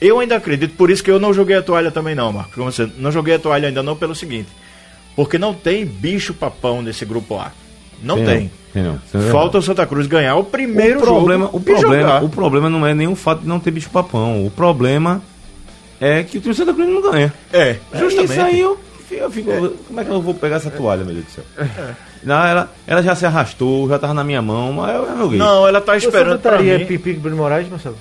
[0.00, 2.54] Eu ainda acredito, por isso que eu não joguei a toalha também não, Marcos.
[2.54, 4.48] Como você, não joguei a toalha ainda não pelo seguinte,
[5.14, 7.52] porque não tem bicho papão nesse grupo A.
[8.02, 8.26] Não tem.
[8.26, 8.50] Tem
[9.30, 12.86] Falta o Santa Cruz ganhar o primeiro o problema, jogo o problema, o problema não
[12.86, 14.44] é nem o fato de não ter bicho papão.
[14.46, 15.22] O problema
[16.00, 17.32] é que o time Santa Cruz não ganha.
[17.52, 18.32] É, É justamente.
[18.32, 18.78] Isso aí eu,
[19.10, 19.50] eu fico.
[19.86, 21.44] Como é que eu vou pegar essa toalha, meu Deus do céu?
[22.22, 25.38] Não, ela, ela já se arrastou, já tava na minha mão, mas eu joguei.
[25.38, 26.86] Não, ela tá Você esperando pra botaria mim.
[26.86, 27.96] Pipico e Bruno Moraes, Marcelo?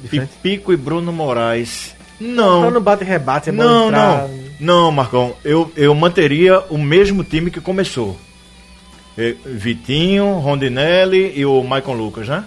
[0.00, 0.28] De frente?
[0.42, 1.94] Pipico e Bruno Moraes.
[2.20, 2.70] Não.
[2.70, 4.22] não bate e rebate, bola Não, entrar.
[4.28, 4.48] não.
[4.60, 5.34] Não, Marcão.
[5.44, 8.16] Eu, eu manteria o mesmo time que começou.
[9.44, 12.44] Vitinho, Rondinelli e o Maicon Lucas, né?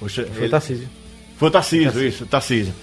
[0.00, 0.88] Poxa, Foi ele- o Tarcísio.
[1.36, 2.74] Foi o Tarcísio, isso, Tarcísio.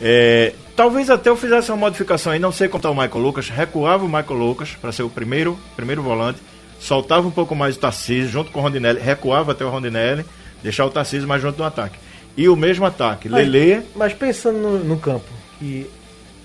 [0.00, 3.48] É, talvez até eu fizesse uma modificação aí, não sei como tá o Michael Lucas,
[3.48, 6.38] recuava o Michael Lucas para ser o primeiro, primeiro volante,
[6.80, 10.24] soltava um pouco mais o Tarcísio junto com o Rondinelli, recuava até o Rondinelli,
[10.62, 11.98] deixar o Tarcísio mais junto no ataque.
[12.34, 13.28] e o mesmo ataque.
[13.28, 15.86] Mas- Lele, Mas pensando no, no campo, que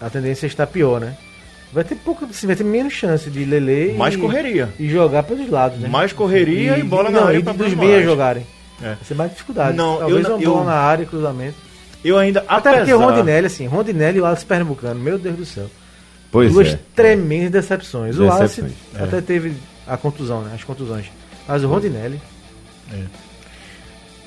[0.02, 1.16] a tendência está pior, né?
[1.74, 4.70] Vai ter pouco, assim, vai ter menos chance de Lele mais e, correria.
[4.80, 5.88] e jogar pelos lados, né?
[5.90, 8.46] Mais correria e bola na não, área e dos Bruno meias jogarem.
[8.82, 8.86] É.
[8.90, 9.76] Vai ser mais dificuldade.
[9.76, 11.56] Não, Talvez eu não- uma bola eu- na área, cruzamento.
[12.06, 12.96] Eu ainda, Até porque apesar...
[12.96, 15.66] o Rondinelli, assim, Rondinelli e o Wallace Pernambucano, meu Deus do céu.
[16.32, 16.80] Pois Duas é.
[16.96, 18.18] tremendas decepções.
[18.18, 19.04] O Wallace Decepções, é.
[19.04, 19.54] até teve
[19.86, 20.52] a contusão, né?
[20.56, 21.06] As contusões.
[21.48, 22.22] Mas o Rondinelli,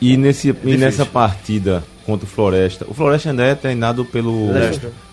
[0.01, 0.79] E, nesse, e difícil.
[0.79, 4.49] nessa partida contra o Floresta, o Floresta ainda é treinado pelo.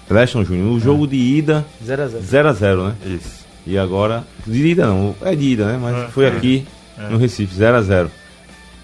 [0.09, 0.65] Leston Júnior.
[0.65, 2.21] No jogo de ida, 0x0.
[2.21, 2.95] 0x0, né?
[3.05, 3.45] Isso.
[3.65, 5.79] E agora, de ida não, é de ida, né?
[5.81, 6.07] Mas É.
[6.07, 6.65] foi aqui
[7.09, 8.09] no Recife, 0x0.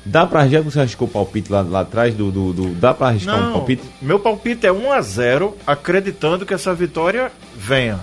[0.05, 2.93] Dá pra, já que você arriscou o palpite lá, lá atrás do, do, do- Dá
[2.93, 3.83] pra arriscar um Não, palpite?
[4.01, 7.99] meu palpite é 1 a 0 acreditando que essa vitória venha.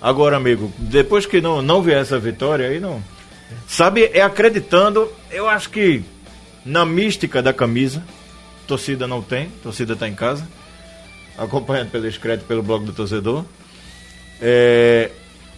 [0.00, 3.02] Agora, amigo, depois que não, não vier essa vitória, aí não.
[3.68, 6.02] Sabe, é acreditando, eu acho que
[6.64, 8.02] na mística da camisa,
[8.66, 10.48] torcida não tem, torcida tá em casa,
[11.38, 13.44] acompanhando pelo escrito pelo blog do torcedor.
[14.40, 15.10] É,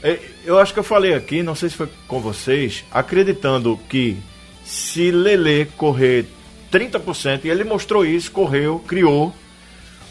[0.02, 4.16] é, eu acho que eu falei aqui, não sei se foi com vocês, acreditando que
[4.64, 6.26] se Lele correr
[6.70, 9.34] 30%, e ele mostrou isso, correu, criou.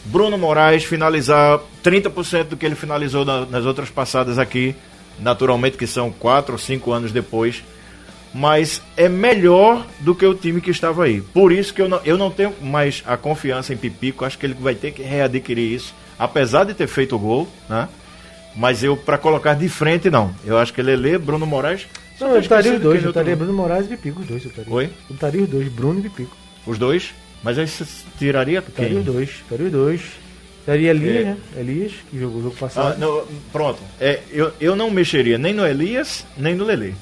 [0.06, 4.76] Bruno Moraes finalizar 30% do que ele finalizou na- nas outras passadas aqui,
[5.20, 7.64] naturalmente que são 4 ou 5 anos depois,
[8.40, 11.22] mas é melhor do que o time que estava aí.
[11.22, 14.46] Por isso que eu não, eu não tenho mais a confiança em Pipico, acho que
[14.46, 17.90] ele vai ter que readquirir isso, apesar de ter feito o gol, né?
[18.56, 20.34] Mas eu, para colocar de frente, não.
[20.46, 21.88] Eu acho que Lele, Bruno Moraes.
[22.20, 23.00] Não, eu estaria os dois.
[23.02, 24.44] Eu eu estaria Bruno Moraes e Pipico, os dois.
[24.44, 24.74] Eu estaria.
[24.74, 24.90] Oi?
[25.10, 26.36] Eu estaria os dois, Bruno e Pipico.
[26.66, 27.14] Os dois?
[27.44, 27.86] Mas aí você
[28.20, 28.98] tiraria Estaria quem?
[29.00, 29.30] os dois.
[29.30, 30.02] Estaria os dois.
[30.60, 31.24] Estaria Elias, É.
[31.26, 31.38] né?
[31.58, 33.00] Elias, que jogou o jogo Ah, passado.
[33.00, 33.24] não,
[33.54, 33.80] pronto.
[34.02, 36.94] É, eu, eu não mexeria nem no Elias, nem no Lele.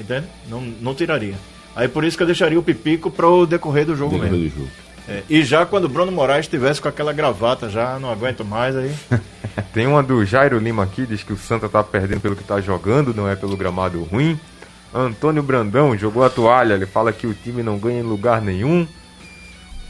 [0.00, 0.26] Entende?
[0.48, 1.34] Não, não tiraria.
[1.76, 4.48] Aí por isso que eu deixaria o Pipico para o decorrer do jogo Decorrer mesmo.
[4.48, 4.70] do jogo.
[5.08, 8.76] É, e já quando o Bruno Moraes estivesse com aquela gravata, já não aguento mais
[8.76, 8.94] aí.
[9.72, 12.60] Tem uma do Jairo Lima aqui, diz que o Santa tá perdendo pelo que tá
[12.60, 14.38] jogando, não é pelo gramado ruim.
[14.92, 18.86] Antônio Brandão jogou a toalha, ele fala que o time não ganha em lugar nenhum.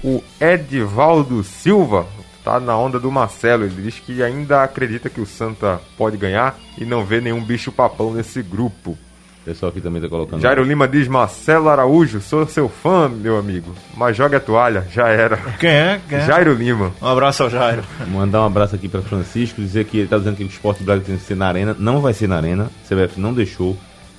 [0.03, 2.07] O Edivaldo Silva
[2.43, 6.59] tá na onda do Marcelo, ele diz que ainda acredita que o Santa pode ganhar
[6.79, 8.97] e não vê nenhum bicho papão nesse grupo.
[9.41, 10.41] O pessoal aqui também tá colocando.
[10.41, 15.09] Jairo Lima diz: Marcelo Araújo, sou seu fã, meu amigo, mas joga a toalha, já
[15.09, 15.39] era.
[15.59, 16.01] Quem é?
[16.07, 16.27] Quem é?
[16.27, 16.93] Jairo Lima.
[17.01, 17.83] Um abraço ao Jairo.
[18.09, 21.01] Mandar um abraço aqui para Francisco, dizer que ele tá dizendo que o Esporte Braga
[21.01, 21.75] tem que ser na Arena.
[21.79, 23.77] Não vai ser na Arena, a CBF não deixou,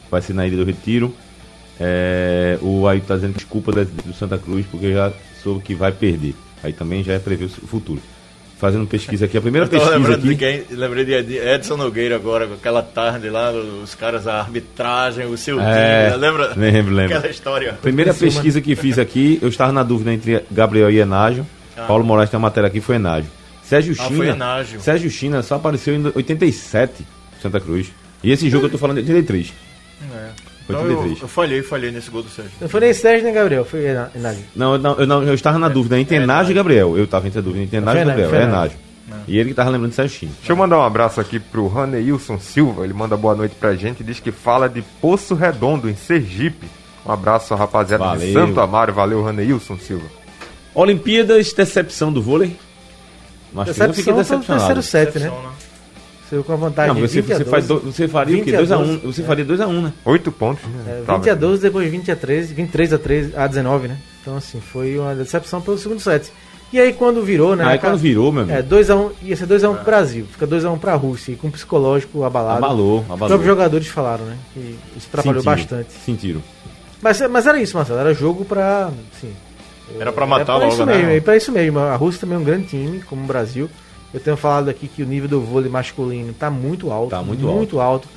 [0.09, 1.13] vai ser na Ilha do Retiro.
[1.79, 5.11] É, o aí tá dizendo desculpa do Santa Cruz, porque já
[5.43, 6.35] soube que vai perder.
[6.63, 8.01] Aí também já é prever o futuro.
[8.61, 10.65] Fazendo pesquisa aqui, a primeira pesquisa lembrando de aqui.
[10.67, 10.77] quem.
[10.77, 15.59] Lembrei de Edson Nogueira agora, com aquela tarde lá, os caras, a arbitragem, o seu
[15.59, 16.17] É, time.
[16.21, 16.53] Lembra?
[16.55, 17.17] lembro, lembro.
[17.17, 17.73] Aquela história.
[17.81, 21.45] Primeira pesquisa que fiz aqui, eu estava na dúvida entre Gabriel e Enágio.
[21.87, 23.31] Paulo Moraes tem uma matéria aqui, foi Enágio.
[23.63, 24.17] Sérgio Ah, China.
[24.17, 24.79] foi Enágio.
[24.81, 27.03] Sérgio China só apareceu em 87,
[27.41, 27.87] Santa Cruz.
[28.23, 29.51] E esse jogo eu tô falando de 83.
[30.71, 31.21] Foi Então eu, 83.
[31.21, 32.51] eu falhei, falhei nesse gol do Sérgio.
[32.59, 34.43] Não foi nem Sérgio nem Gabriel, foi Enágio.
[34.55, 36.97] Não, eu não, eu, não, eu estava na dúvida entre Enágio e Gabriel.
[36.97, 38.35] Eu estava entre a dúvida entre Enágio e Gabriel.
[38.35, 38.77] É Enágio.
[39.27, 40.31] E ele que tava lembrando de Sérgio China.
[40.37, 42.83] Deixa eu mandar um abraço aqui pro Raneilson Silva.
[42.85, 44.03] Ele manda boa noite pra gente.
[44.03, 46.65] Diz que fala de Poço Redondo, em Sergipe.
[47.05, 48.33] Um abraço, rapaziada de Valeu.
[48.33, 48.93] Santo Amaro.
[48.93, 50.05] Valeu, Raneilson Silva.
[50.73, 52.55] Olimpíadas, decepção do vôlei.
[53.51, 54.75] Mas eu fiquei Decepção o decepcionado.
[54.75, 55.29] terceiro set, né?
[55.29, 55.49] Né?
[56.31, 57.51] Você com a vantagem Não, de você, 20 a você, 12.
[57.51, 58.55] faz do- você faria o 20 quê?
[58.55, 58.85] a 2x1.
[58.85, 58.99] 12.
[59.05, 59.93] Você faria 2x1, né?
[60.05, 60.99] Oito pontos, né?
[61.01, 61.41] É, Tava 20 a aqui.
[61.41, 63.97] 12, depois 20 a 13, 23 a 13, a 19, né?
[64.21, 66.31] Então, assim, foi uma decepção pelo segundo set.
[66.71, 67.65] E aí, quando virou, né?
[67.65, 68.57] Aí quando virou, meu amigo.
[68.57, 72.23] É, 2x1, ia ser 2x1 pro Brasil, fica 2x1 pra Rússia, e com o psicológico
[72.23, 72.63] abalado.
[72.63, 73.27] Abalou, Os abalou.
[73.27, 74.37] próprios jogadores falaram, né?
[74.53, 75.91] Que isso trabalhou Sentiram, bastante.
[76.05, 76.41] Sentiram.
[77.01, 78.89] Mas, mas era isso, Marcelo, era jogo pra.
[79.17, 79.33] Assim,
[79.99, 80.95] Era pra matar é pra logo, isso né?
[80.95, 81.79] mesmo, é pra isso mesmo.
[81.79, 83.69] A Rússia também é um grande time, como o Brasil.
[84.13, 87.09] Eu tenho falado aqui que o nível do vôlei masculino tá muito alto.
[87.11, 88.07] Tá muito alto.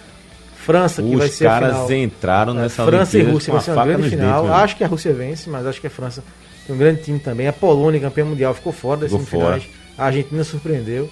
[0.57, 1.93] França, que vai Os ser a caras final.
[1.93, 4.43] entraram É, nessa França e Rússia vai a ser uma grande final.
[4.43, 6.25] dentes, meu acho que a Rússia vence, mas acho que a França
[6.67, 7.47] tem um grande time também.
[7.47, 9.65] A Polônia, campeã mundial, ficou fora das Ficou semifinais.
[9.99, 11.11] A Argentina surpreendeu.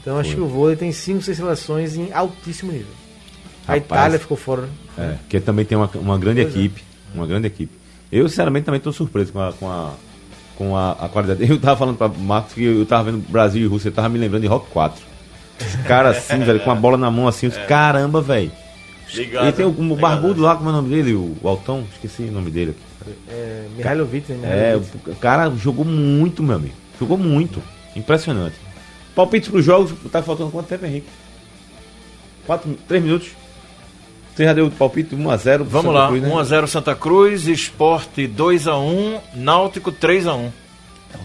[0.00, 0.36] Então acho Foi.
[0.36, 2.92] que o vôlei tem 5, 6 seleções em altíssimo nível.
[3.66, 3.84] A Rapaz.
[3.86, 4.68] Itália ficou fora.
[4.98, 6.58] É, que também tem uma, uma grande Pois é.
[6.58, 6.82] equipe.
[7.14, 7.72] Uma grande equipe.
[8.10, 9.94] Eu, sinceramente, também estou surpreso com a, com a,
[10.62, 11.42] com a, a qualidade.
[11.50, 14.18] Eu tava falando para Marcos que eu tava vendo Brasil e Rússia, eu tava me
[14.18, 15.02] lembrando de Rock 4.
[15.60, 18.50] Os caras assim, velho, com a bola na mão assim, os caramba, velho.
[19.12, 20.00] Ligado, E tem o, o ligado.
[20.00, 21.14] barbudo lá, como é o nome dele?
[21.14, 21.84] O, o Altão?
[21.92, 23.12] Esqueci o nome dele aqui.
[23.28, 24.72] É, Mihailovic, né?
[24.72, 26.74] É, o cara jogou muito, meu amigo.
[26.98, 27.62] Jogou muito.
[27.96, 28.54] Impressionante.
[29.14, 31.08] Palpites para os jogos, tá faltando quanto tempo, Henrique?
[32.46, 33.30] Quatro, três minutos.
[34.34, 35.62] Você já deu o palpite 1x0.
[35.64, 40.50] Vamos lá, 1x0 Santa Cruz, Esporte 2x1, Náutico 3x1.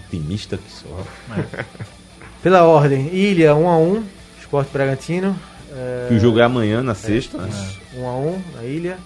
[0.06, 1.06] Otimista que sou.
[2.42, 4.02] Pela ordem, Ilha 1x1,
[4.40, 5.36] Esporte Bragantino.
[5.72, 7.38] É, Que o jogo é amanhã, na sexta.
[7.38, 7.50] né?
[7.96, 8.98] 1x1 na Ilha.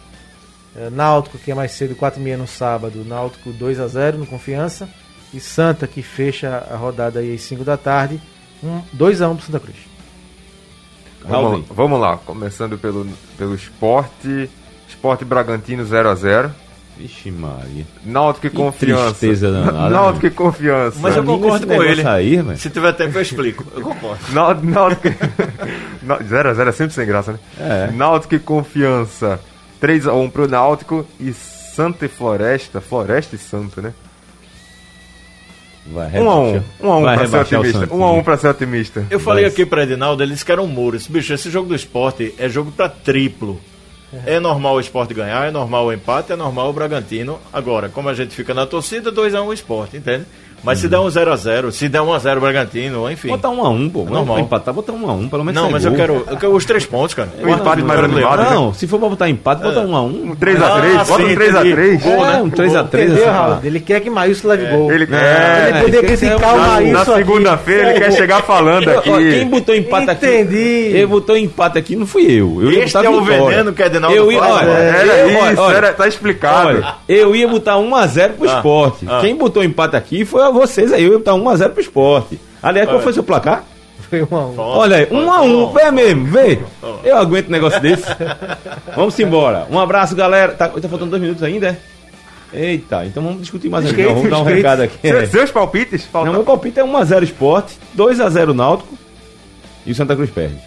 [0.76, 3.04] É, Náutico, que é mais cedo, 4h30 no sábado.
[3.06, 4.88] Náutico 2x0 no Confiança.
[5.32, 8.20] E Santa, que fecha a rodada aí às 5 da tarde.
[8.62, 9.76] Um, 2x1 pro Santa Cruz.
[11.24, 13.06] Vamos, vamos lá, começando pelo,
[13.36, 14.50] pelo esporte.
[14.88, 16.50] Esporte Bragantino 0x0.
[16.96, 17.86] Vixe Maria.
[18.04, 19.04] Náutico e Que Confiança.
[19.14, 20.98] tristeza danada, Náutico e Confiança.
[21.00, 22.06] Mas eu concordo com ele.
[22.06, 22.38] Aí.
[22.56, 23.64] Se tiver tempo, eu explico.
[23.74, 24.20] Eu concordo.
[24.32, 25.08] Náutico.
[26.06, 27.38] 0x0 é sempre sem graça, né?
[27.58, 27.90] É.
[27.92, 29.40] Náutico e Confiança.
[29.82, 32.80] 3x1 pro Náutico e Santa e Floresta.
[32.80, 33.94] Floresta e Santa, né?
[35.86, 36.62] Vai 1x1.
[36.80, 37.80] 1x1 Vai pra ser rebaixar o otimista.
[37.80, 37.98] Santos.
[37.98, 39.06] 1x1 pra ser otimista.
[39.10, 40.96] Eu falei Mas- aqui pra Edinaldo, ele disse que era um muro.
[40.96, 43.60] Esse bicho, esse jogo do esporte é jogo pra triplo.
[44.26, 47.38] É normal o esporte ganhar, é normal o empate, é normal o Bragantino.
[47.50, 50.26] Agora, como a gente fica na torcida, 2x1 o esporte, entende?
[50.64, 53.28] Mas se der um 0x0, se der 1x0 o Bragantino, enfim.
[53.28, 54.00] Botar um a um, pô.
[54.00, 54.14] Normal.
[54.24, 54.38] Normal.
[54.40, 55.92] Empatar, botar um a um, pelo menos Não, sai mas gol.
[55.92, 57.28] eu quero, eu quero os três pontos, cara.
[57.42, 58.50] Um empate mais animado, né?
[58.50, 60.30] Não, se for pra botar empate, bota um a um.
[60.32, 61.72] Um 3x3, Ah, bota sim, um 3x3.
[61.72, 61.96] entendi.
[62.04, 62.42] Gol, É, né?
[62.42, 63.04] um 3x3.
[63.04, 63.66] Entendeu, assim.
[63.66, 64.92] Ele quer que Maílson leve gol.
[64.92, 68.42] Ele, É, é, Ele é criticar o- o na, Maílson na segunda-feira ele quer chegar
[68.42, 69.10] falando aqui.
[69.10, 70.26] Quem botou empate aqui?
[70.26, 70.56] Entendi.
[70.58, 72.62] Ele botou empate aqui, não fui eu.
[72.62, 74.40] eu ia Este botar é o veneno que Edinaldo eu ia?
[74.44, 76.84] Era isso, tá explicado.
[77.08, 79.06] eu ia botar 1x0 pro Ah, esporte.
[79.08, 79.18] ah.
[79.20, 81.08] Quem botou empate aqui foi vocês aí.
[81.08, 82.40] Botar 1x0 pro esporte.
[82.62, 83.64] Aliás, qual foi seu placar?
[84.08, 84.54] Foi 1x1.
[84.58, 85.72] Olha aí, 1x1.
[85.72, 86.58] Vê mesmo, vê.
[87.04, 88.04] Eu aguento um negócio desse.
[88.94, 89.66] Vamos embora.
[89.70, 90.52] Um abraço, galera.
[90.52, 91.76] Tá, tá faltando dois minutos ainda, é?
[92.54, 94.02] Eita, então vamos discutir mais aqui.
[94.02, 94.56] Skate, Vamos dar um skate.
[94.56, 94.98] recado aqui.
[95.00, 96.04] Se- Seus palpites?
[96.04, 96.26] Falta...
[96.26, 98.98] Não, meu palpite é 1x0 esporte, 2x0 Náutico
[99.86, 100.58] e o Santa Cruz perde.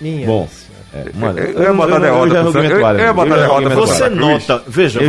[0.00, 0.26] Minha.
[0.26, 0.48] Bom,
[0.94, 5.00] é, mano, Eu ia botar derrota eu ia botar derrota Você nota, veja,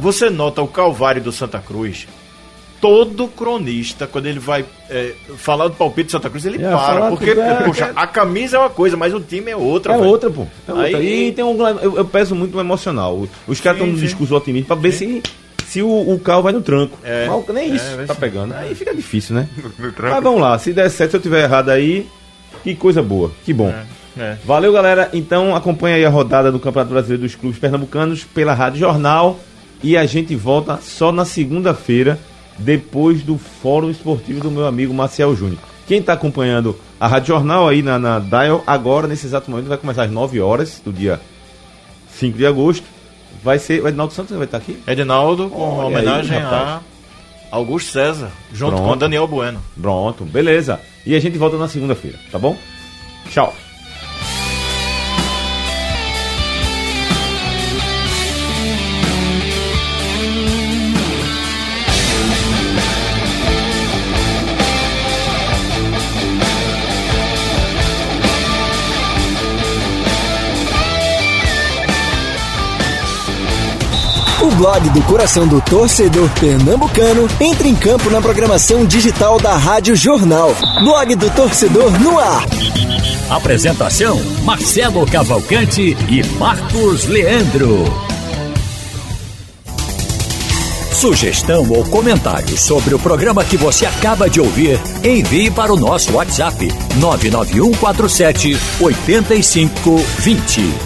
[0.00, 2.08] você nota o calvário do Santa Cruz.
[2.86, 7.08] Todo cronista, quando ele vai é, falar do palpite do Santa Cruz, ele É, para.
[7.08, 9.94] Porque, é, poxa, a camisa é uma coisa, mas o time é outra.
[9.94, 10.46] É outra, pô.
[10.68, 10.98] É outra.
[10.98, 13.26] Aí- E tem um, eu, eu peso muito no emocional.
[13.48, 14.04] Os caras estão no sim.
[14.04, 15.20] discurso otimista pra ver se,
[15.66, 16.96] se o, o carro vai no tranco.
[17.02, 17.26] É.
[17.26, 18.20] Mas nem isso É, tá sim.
[18.20, 18.54] pegando.
[18.54, 19.48] Aí fica difícil, né?
[19.98, 22.06] Mas vamos lá, se der certo, se eu tiver errado aí,
[22.62, 23.74] que coisa boa, que bom.
[24.16, 24.36] É.
[24.44, 25.10] Valeu, galera.
[25.12, 29.40] Então acompanha aí a rodada do Campeonato Brasileiro dos Clubes Pernambucanos pela Rádio Jornal.
[29.82, 32.18] E a gente volta só na segunda-feira,
[32.58, 35.58] depois do Fórum Esportivo do meu amigo Marcel Júnior.
[35.86, 39.78] Quem está acompanhando a Rádio Jornal aí na, na Dial, agora, nesse exato momento, vai
[39.78, 41.20] começar às 9 horas do dia
[42.10, 42.84] 5 de agosto.
[43.44, 43.82] Vai ser.
[43.82, 44.82] O Edinaldo Santos vai estar aqui?
[44.86, 46.62] Edinaldo, com Olha aí, homenagem rapaz.
[46.62, 46.80] a
[47.52, 48.88] Augusto César, junto Pronto.
[48.88, 49.62] com Daniel Bueno.
[49.80, 50.80] Pronto, beleza.
[51.04, 52.56] E a gente volta na segunda-feira, tá bom?
[53.30, 53.54] Tchau.
[74.46, 79.96] O blog do coração do torcedor pernambucano entra em campo na programação digital da Rádio
[79.96, 80.54] Jornal.
[80.84, 82.44] Blog do torcedor no ar.
[83.28, 87.92] Apresentação: Marcelo Cavalcante e Marcos Leandro.
[90.92, 96.12] Sugestão ou comentário sobre o programa que você acaba de ouvir, envie para o nosso
[96.12, 100.85] WhatsApp 99147 8520.